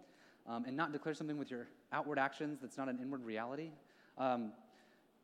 um, 0.47 0.65
and 0.65 0.75
not 0.75 0.91
declare 0.91 1.13
something 1.13 1.38
with 1.38 1.51
your 1.51 1.67
outward 1.91 2.17
actions 2.17 2.60
that's 2.62 2.77
not 2.77 2.89
an 2.89 2.99
inward 3.01 3.23
reality. 3.23 3.71
Um, 4.17 4.51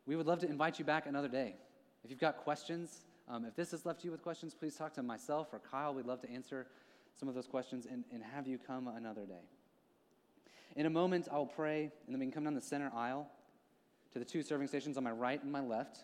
we 0.05 0.15
would 0.15 0.27
love 0.27 0.39
to 0.39 0.49
invite 0.49 0.79
you 0.79 0.85
back 0.85 1.05
another 1.05 1.27
day. 1.27 1.55
If 2.03 2.09
you've 2.09 2.19
got 2.19 2.37
questions, 2.37 3.05
um, 3.29 3.45
if 3.45 3.55
this 3.55 3.71
has 3.71 3.85
left 3.85 4.03
you 4.03 4.11
with 4.11 4.21
questions, 4.21 4.53
please 4.53 4.75
talk 4.75 4.93
to 4.95 5.03
myself 5.03 5.47
or 5.53 5.59
Kyle. 5.59 5.93
We'd 5.93 6.05
love 6.05 6.21
to 6.21 6.29
answer 6.29 6.67
some 7.17 7.29
of 7.29 7.35
those 7.35 7.47
questions 7.47 7.87
and, 7.89 8.03
and 8.11 8.21
have 8.21 8.47
you 8.47 8.57
come 8.57 8.87
another 8.87 9.25
day. 9.25 9.45
In 10.75 10.85
a 10.85 10.89
moment, 10.89 11.27
I'll 11.31 11.45
pray, 11.45 11.83
and 11.83 12.13
then 12.13 12.19
we 12.19 12.25
can 12.25 12.33
come 12.33 12.43
down 12.43 12.55
the 12.55 12.61
center 12.61 12.91
aisle 12.95 13.29
to 14.11 14.19
the 14.19 14.25
two 14.25 14.41
serving 14.41 14.67
stations 14.67 14.97
on 14.97 15.03
my 15.03 15.11
right 15.11 15.41
and 15.41 15.51
my 15.51 15.61
left. 15.61 15.99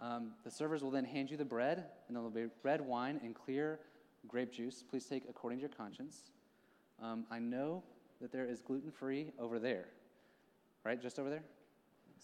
Um, 0.00 0.32
the 0.44 0.50
servers 0.50 0.82
will 0.82 0.90
then 0.90 1.04
hand 1.04 1.30
you 1.30 1.36
the 1.36 1.44
bread, 1.44 1.84
and 2.08 2.16
there 2.16 2.22
will 2.22 2.30
be 2.30 2.46
red 2.62 2.80
wine 2.80 3.20
and 3.22 3.34
clear 3.34 3.78
grape 4.26 4.52
juice. 4.52 4.82
Please 4.88 5.04
take 5.04 5.24
according 5.28 5.58
to 5.58 5.62
your 5.62 5.70
conscience. 5.70 6.22
Um, 7.02 7.26
I 7.30 7.38
know 7.38 7.82
that 8.20 8.32
there 8.32 8.46
is 8.46 8.60
gluten 8.60 8.90
free 8.90 9.32
over 9.38 9.58
there, 9.58 9.86
right? 10.84 11.00
Just 11.00 11.18
over 11.18 11.30
there? 11.30 11.44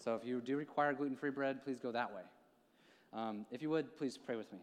So 0.03 0.15
if 0.15 0.25
you 0.25 0.41
do 0.41 0.57
require 0.57 0.93
gluten 0.93 1.15
free 1.15 1.29
bread, 1.29 1.63
please 1.63 1.79
go 1.79 1.91
that 1.91 2.13
way. 2.13 2.21
Um, 3.13 3.45
if 3.51 3.61
you 3.61 3.69
would, 3.69 3.95
please 3.95 4.17
pray 4.17 4.35
with 4.35 4.51
me. 4.51 4.59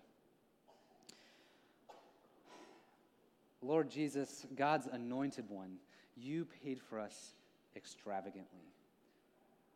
Lord 3.63 3.91
Jesus, 3.91 4.47
God's 4.57 4.87
anointed 4.87 5.45
one, 5.49 5.77
you 6.17 6.47
paid 6.65 6.81
for 6.81 6.99
us 6.99 7.35
extravagantly. 7.77 8.73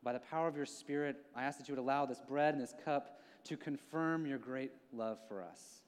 By 0.03 0.13
the 0.13 0.21
power 0.21 0.49
of 0.49 0.57
your 0.57 0.67
Spirit, 0.67 1.17
I 1.35 1.45
ask 1.45 1.59
that 1.59 1.69
you 1.69 1.75
would 1.75 1.83
allow 1.83 2.05
this 2.05 2.21
bread 2.27 2.55
and 2.55 2.63
this 2.63 2.75
cup 2.85 3.21
to 3.45 3.57
confirm 3.57 4.27
your 4.27 4.39
great 4.39 4.73
love 4.93 5.19
for 5.29 5.43
us. 5.43 5.83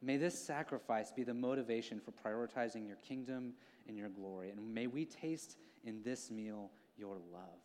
May 0.00 0.16
this 0.16 0.38
sacrifice 0.38 1.10
be 1.10 1.24
the 1.24 1.34
motivation 1.34 2.00
for 2.00 2.12
prioritizing 2.12 2.86
your 2.86 2.96
kingdom 2.96 3.54
and 3.88 3.96
your 3.96 4.08
glory. 4.08 4.50
And 4.50 4.74
may 4.74 4.86
we 4.86 5.04
taste 5.04 5.56
in 5.84 6.02
this 6.02 6.30
meal 6.30 6.70
your 6.96 7.16
love. 7.32 7.60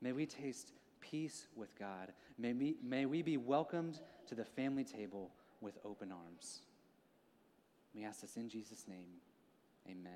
May 0.00 0.12
we 0.12 0.26
taste 0.26 0.72
peace 1.00 1.46
with 1.56 1.78
God. 1.78 2.12
May 2.38 2.52
we, 2.52 2.76
may 2.82 3.06
we 3.06 3.22
be 3.22 3.36
welcomed 3.36 4.00
to 4.28 4.34
the 4.34 4.44
family 4.44 4.84
table 4.84 5.30
with 5.60 5.78
open 5.84 6.10
arms. 6.10 6.60
We 7.94 8.04
ask 8.04 8.20
this 8.20 8.36
in 8.36 8.48
Jesus' 8.48 8.86
name. 8.88 9.18
Amen. 9.88 10.12